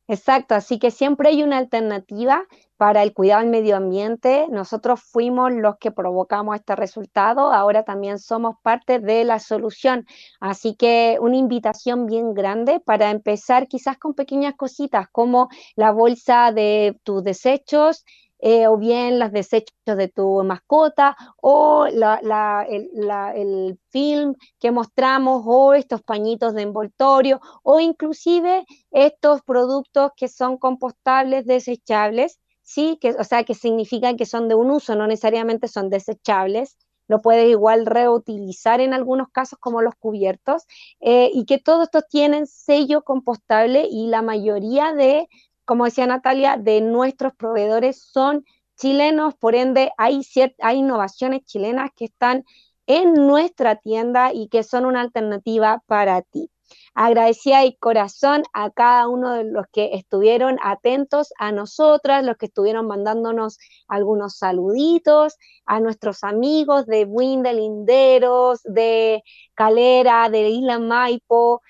Exacto, 0.09 0.55
así 0.55 0.79
que 0.79 0.91
siempre 0.91 1.31
hay 1.31 1.43
una 1.43 1.59
alternativa 1.59 2.45
para 2.77 3.03
el 3.03 3.13
cuidado 3.13 3.43
del 3.43 3.51
medio 3.51 3.77
ambiente. 3.77 4.47
Nosotros 4.51 5.01
fuimos 5.01 5.53
los 5.53 5.77
que 5.79 5.91
provocamos 5.91 6.57
este 6.57 6.77
resultado, 6.77 7.53
ahora 7.53 7.85
también 7.85 8.19
somos 8.19 8.57
parte 8.63 8.99
de 8.99 9.25
la 9.25 9.39
solución. 9.39 10.07
Así 10.41 10.75
que 10.75 11.19
una 11.21 11.37
invitación 11.37 12.07
bien 12.07 12.35
grande 12.35 12.81
para 12.81 13.11
empezar 13.11 13.69
quizás 13.69 13.99
con 13.99 14.15
pequeñas 14.15 14.55
cositas 14.57 15.09
como 15.11 15.49
la 15.75 15.91
bolsa 15.93 16.53
de 16.53 16.99
tus 17.05 17.23
desechos, 17.25 18.05
eh, 18.39 18.67
o 18.67 18.77
bien 18.77 19.19
los 19.19 19.33
desechos 19.33 19.73
de 19.85 20.09
tu 20.09 20.45
mascota, 20.45 21.17
o 21.41 21.87
el, 21.87 23.79
film 23.91 24.35
que 24.59 24.71
mostramos, 24.71 25.43
o 25.47 25.73
estos 25.75 26.03
pañitos 26.03 26.55
de 26.55 26.63
envoltorio, 26.63 27.41
o 27.63 27.81
inclusive 27.81 28.67
estos 28.91 29.41
productos 29.43 30.11
que 30.17 30.29
son 30.29 30.59
compostables, 30.59 31.47
desechables, 31.47 32.39
sí, 32.67 32.99
que, 33.01 33.11
o 33.13 33.25
sea, 33.25 33.45
que 33.45 33.55
significan 33.55 34.17
que 34.17 34.27
son 34.27 34.49
de 34.49 34.55
un 34.55 34.71
uso, 34.71 34.95
no 34.97 35.07
necesariamente 35.07 35.69
son 35.69 35.89
desechables, 35.89 36.77
lo 37.09 37.23
puedes 37.23 37.49
igual 37.49 37.87
reutilizar 37.87 38.81
en 38.81 38.93
algunos 38.93 39.29
casos 39.31 39.59
como 39.59 39.81
los 39.81 39.95
cubiertos, 39.95 40.65
eh, 41.01 41.31
y 41.33 41.47
que 41.47 41.59
todos 41.59 41.85
estos 41.85 42.09
tienen 42.09 42.47
sello 42.47 43.03
compostable 43.03 43.87
y 43.91 44.09
la 44.09 44.23
mayoría 44.23 44.93
de 44.93 45.29
como 45.67 45.85
decía 45.85 46.07
Natalia, 46.07 46.57
de 46.57 46.81
nuestros 46.81 47.35
proveedores 47.35 48.01
son 48.01 48.45
chilenos, 48.77 49.35
por 49.35 49.55
ende 49.55 49.93
hay, 49.99 50.23
hay 50.63 50.77
innovaciones 50.79 51.45
chilenas 51.45 51.91
que 51.95 52.07
están 52.07 52.45
en 52.87 53.15
nuestra 53.15 53.77
tienda 53.77 54.33
y 54.33 54.49
que 54.49 54.63
son 54.63 54.87
una 54.87 55.01
alternativa 55.01 55.83
para 55.87 56.23
ti. 56.23 56.51
Agradecida 56.99 57.61
de 57.61 57.77
corazón 57.77 58.45
a 58.55 58.71
cada 58.71 59.07
uno 59.07 59.35
de 59.35 59.45
los 59.45 59.67
que 59.71 59.91
estuvieron 59.93 60.57
atentos 60.63 61.29
a 61.39 61.53
nosotras, 61.53 62.25
los 62.25 62.39
que 62.39 62.47
estuvieron 62.47 62.87
mandándonos 62.87 63.59
algunos 63.87 64.39
saluditos, 64.39 65.37
a 65.67 65.79
nuestros 65.79 66.25
amigos 66.25 66.87
de 66.87 67.05
Windel 67.05 67.59
Linderos, 67.59 68.63
de 68.65 69.23
Calera, 69.55 70.31
de 70.31 70.49
Isla 70.49 70.79
Maipo, 70.79 71.61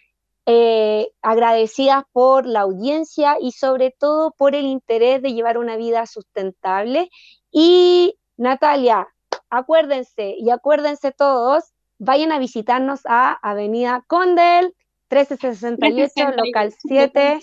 eh, 0.46 1.10
agradecidas 1.22 2.04
por 2.12 2.46
la 2.46 2.60
audiencia 2.60 3.36
y 3.40 3.50
sobre 3.50 3.90
todo 3.90 4.30
por 4.30 4.54
el 4.54 4.66
interés 4.66 5.22
de 5.22 5.32
llevar 5.32 5.58
una 5.58 5.76
vida 5.76 6.06
sustentable. 6.06 7.10
Y 7.50 8.16
Natalia, 8.36 9.08
acuérdense 9.50 10.36
y 10.38 10.50
acuérdense 10.50 11.10
todos, 11.10 11.64
vayan 11.98 12.30
a 12.30 12.38
visitarnos 12.38 13.00
a 13.06 13.32
Avenida 13.32 14.04
Condel, 14.06 14.72
1368, 15.10 16.30
local 16.36 16.74
7. 16.78 17.40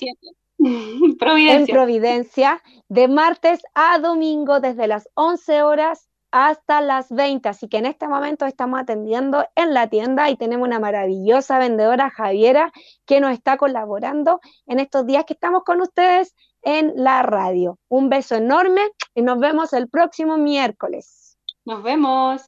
Providencia. 1.19 1.55
En 1.55 1.67
Providencia, 1.67 2.63
de 2.89 3.07
martes 3.07 3.61
a 3.73 3.99
domingo 3.99 4.59
desde 4.59 4.87
las 4.87 5.09
11 5.15 5.63
horas 5.63 6.07
hasta 6.33 6.81
las 6.81 7.11
20. 7.11 7.47
Así 7.47 7.67
que 7.69 7.77
en 7.77 7.85
este 7.85 8.07
momento 8.07 8.45
estamos 8.45 8.79
atendiendo 8.79 9.45
en 9.55 9.73
la 9.73 9.87
tienda 9.87 10.29
y 10.29 10.35
tenemos 10.35 10.67
una 10.67 10.79
maravillosa 10.79 11.59
vendedora, 11.59 12.09
Javiera, 12.09 12.73
que 13.05 13.19
nos 13.19 13.33
está 13.33 13.57
colaborando 13.57 14.41
en 14.65 14.79
estos 14.79 15.05
días 15.05 15.25
que 15.25 15.33
estamos 15.33 15.63
con 15.63 15.79
ustedes 15.81 16.33
en 16.63 16.93
la 16.95 17.21
radio. 17.21 17.77
Un 17.87 18.09
beso 18.09 18.35
enorme 18.35 18.81
y 19.13 19.21
nos 19.21 19.37
vemos 19.39 19.73
el 19.73 19.89
próximo 19.89 20.37
miércoles. 20.37 21.37
Nos 21.65 21.83
vemos. 21.83 22.41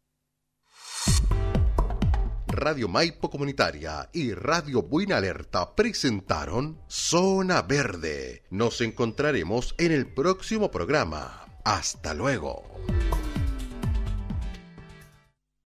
Radio 2.55 2.87
Maipo 2.87 3.29
Comunitaria 3.29 4.09
y 4.13 4.33
Radio 4.33 4.81
Buena 4.81 5.17
Alerta 5.17 5.75
presentaron 5.75 6.79
Zona 6.87 7.61
Verde. 7.61 8.43
Nos 8.49 8.79
encontraremos 8.79 9.75
en 9.77 9.91
el 9.91 10.07
próximo 10.07 10.71
programa. 10.71 11.45
Hasta 11.65 12.13
luego. 12.13 12.63